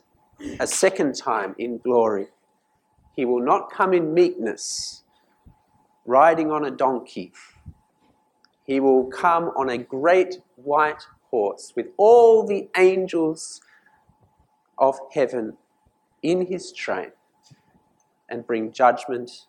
a 0.59 0.67
second 0.67 1.15
time 1.15 1.55
in 1.57 1.79
glory, 1.79 2.27
He 3.15 3.25
will 3.25 3.41
not 3.41 3.71
come 3.71 3.93
in 3.93 4.13
meekness 4.13 5.03
riding 6.05 6.51
on 6.51 6.65
a 6.65 6.71
donkey. 6.71 7.31
He 8.63 8.79
will 8.79 9.05
come 9.05 9.45
on 9.55 9.69
a 9.69 9.77
great 9.77 10.39
white 10.55 11.03
horse 11.29 11.73
with 11.75 11.87
all 11.97 12.45
the 12.45 12.67
angels 12.77 13.61
of 14.77 14.97
heaven 15.13 15.57
in 16.23 16.47
his 16.47 16.71
train 16.71 17.11
and 18.29 18.45
bring 18.45 18.71
judgment 18.71 19.45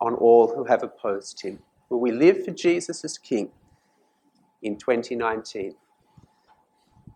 on 0.00 0.14
all 0.14 0.54
who 0.54 0.64
have 0.64 0.82
opposed 0.82 1.42
him. 1.42 1.60
Will 1.88 2.00
we 2.00 2.12
live 2.12 2.44
for 2.44 2.50
Jesus 2.50 3.04
as 3.04 3.18
King 3.18 3.50
in 4.62 4.76
2019 4.76 5.74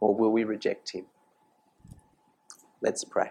or 0.01 0.15
will 0.15 0.33
we 0.33 0.45
reject 0.45 0.93
him? 0.93 1.07
Let's 2.83 3.05
pray. 3.05 3.31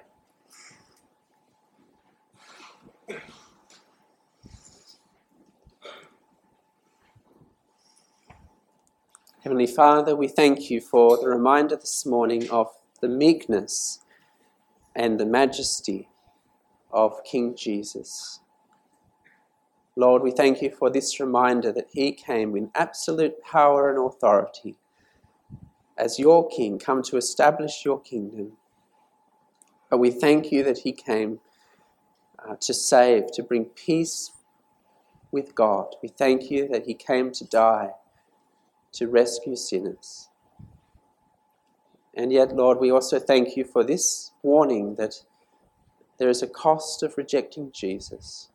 Heavenly 9.44 9.68
Father, 9.68 10.16
we 10.16 10.28
thank 10.28 10.72
you 10.72 10.82
for 10.82 11.18
the 11.18 11.30
reminder 11.30 11.76
this 11.76 12.04
morning 12.04 12.50
of 12.50 12.68
the 13.00 13.08
meekness 13.08 14.00
and 14.96 15.20
the 15.20 15.26
majesty 15.26 16.10
of 16.92 17.24
King 17.24 17.56
Jesus. 17.56 18.40
Lord, 19.96 20.22
we 20.22 20.32
thank 20.32 20.62
you 20.62 20.72
for 20.72 20.90
this 20.90 21.20
reminder 21.20 21.72
that 21.72 21.90
he 21.92 22.12
came 22.12 22.56
in 22.56 22.70
absolute 22.76 23.42
power 23.42 23.90
and 23.90 23.98
authority 23.98 24.76
as 25.98 26.20
your 26.20 26.48
king, 26.50 26.78
come 26.78 27.02
to 27.04 27.18
establish 27.18 27.86
your 27.86 28.00
kingdom. 28.00 28.54
But 29.90 30.00
we 30.00 30.12
thank 30.12 30.52
you 30.52 30.64
that 30.64 30.80
he 30.80 30.92
came 30.92 31.40
uh, 32.48 32.56
to 32.60 32.74
save, 32.74 33.32
to 33.34 33.44
bring 33.44 33.66
peace 33.66 34.32
with 35.32 35.56
God. 35.56 35.96
We 36.02 36.10
thank 36.10 36.52
you 36.52 36.68
that 36.70 36.86
he 36.86 36.94
came 36.94 37.32
to 37.34 37.46
die 37.46 37.92
to 38.94 39.08
rescue 39.08 39.56
sinners. 39.56 40.30
And 42.14 42.32
yet, 42.32 42.56
Lord, 42.56 42.80
we 42.80 42.92
also 42.92 43.20
thank 43.20 43.58
you 43.58 43.66
for 43.66 43.84
this 43.84 44.32
warning 44.42 44.96
that 44.96 45.16
there 46.18 46.30
is 46.30 46.42
a 46.42 46.48
cost 46.48 47.04
of 47.04 47.18
rejecting 47.18 47.72
Jesus. 47.74 48.50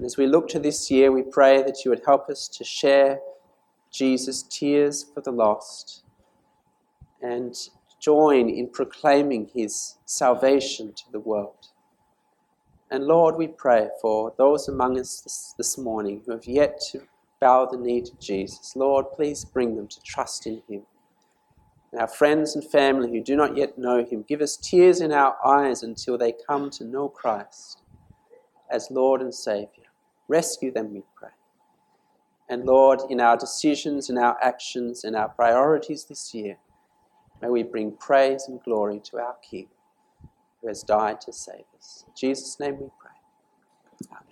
And 0.00 0.06
as 0.06 0.16
we 0.16 0.26
look 0.26 0.48
to 0.48 0.58
this 0.58 0.90
year, 0.90 1.12
we 1.12 1.20
pray 1.20 1.62
that 1.62 1.84
you 1.84 1.90
would 1.90 2.00
help 2.06 2.30
us 2.30 2.48
to 2.48 2.64
share 2.64 3.20
Jesus' 3.92 4.42
tears 4.42 5.04
for 5.04 5.20
the 5.20 5.30
lost 5.30 6.04
and 7.20 7.54
join 8.00 8.48
in 8.48 8.70
proclaiming 8.70 9.50
his 9.54 9.98
salvation 10.06 10.94
to 10.94 11.12
the 11.12 11.20
world. 11.20 11.66
And 12.90 13.04
Lord, 13.04 13.36
we 13.36 13.46
pray 13.46 13.90
for 14.00 14.32
those 14.38 14.68
among 14.68 14.98
us 14.98 15.20
this, 15.20 15.54
this 15.58 15.76
morning 15.76 16.22
who 16.24 16.32
have 16.32 16.46
yet 16.46 16.80
to 16.92 17.02
bow 17.38 17.66
the 17.66 17.76
knee 17.76 18.00
to 18.00 18.18
Jesus. 18.18 18.74
Lord, 18.74 19.04
please 19.14 19.44
bring 19.44 19.76
them 19.76 19.86
to 19.86 20.02
trust 20.02 20.46
in 20.46 20.62
Him. 20.66 20.84
And 21.92 22.00
our 22.00 22.08
friends 22.08 22.54
and 22.56 22.64
family 22.64 23.10
who 23.10 23.22
do 23.22 23.36
not 23.36 23.54
yet 23.54 23.76
know 23.76 24.02
Him, 24.02 24.24
give 24.26 24.40
us 24.40 24.56
tears 24.56 25.02
in 25.02 25.12
our 25.12 25.36
eyes 25.46 25.82
until 25.82 26.16
they 26.16 26.32
come 26.48 26.70
to 26.70 26.84
know 26.84 27.10
Christ 27.10 27.82
as 28.70 28.90
Lord 28.90 29.20
and 29.20 29.34
Saviour. 29.34 29.79
Rescue 30.30 30.70
them, 30.70 30.94
we 30.94 31.02
pray. 31.16 31.30
And 32.48 32.64
Lord, 32.64 33.00
in 33.10 33.20
our 33.20 33.36
decisions 33.36 34.10
and 34.10 34.16
our 34.16 34.38
actions 34.40 35.02
and 35.02 35.16
our 35.16 35.28
priorities 35.28 36.04
this 36.04 36.32
year, 36.32 36.56
may 37.42 37.48
we 37.48 37.64
bring 37.64 37.90
praise 37.90 38.46
and 38.46 38.62
glory 38.62 39.00
to 39.06 39.18
our 39.18 39.34
King 39.42 39.66
who 40.60 40.68
has 40.68 40.84
died 40.84 41.20
to 41.22 41.32
save 41.32 41.64
us. 41.76 42.04
In 42.06 42.12
Jesus' 42.16 42.60
name 42.60 42.78
we 42.78 42.90
pray. 43.00 43.10
Amen. 44.12 44.29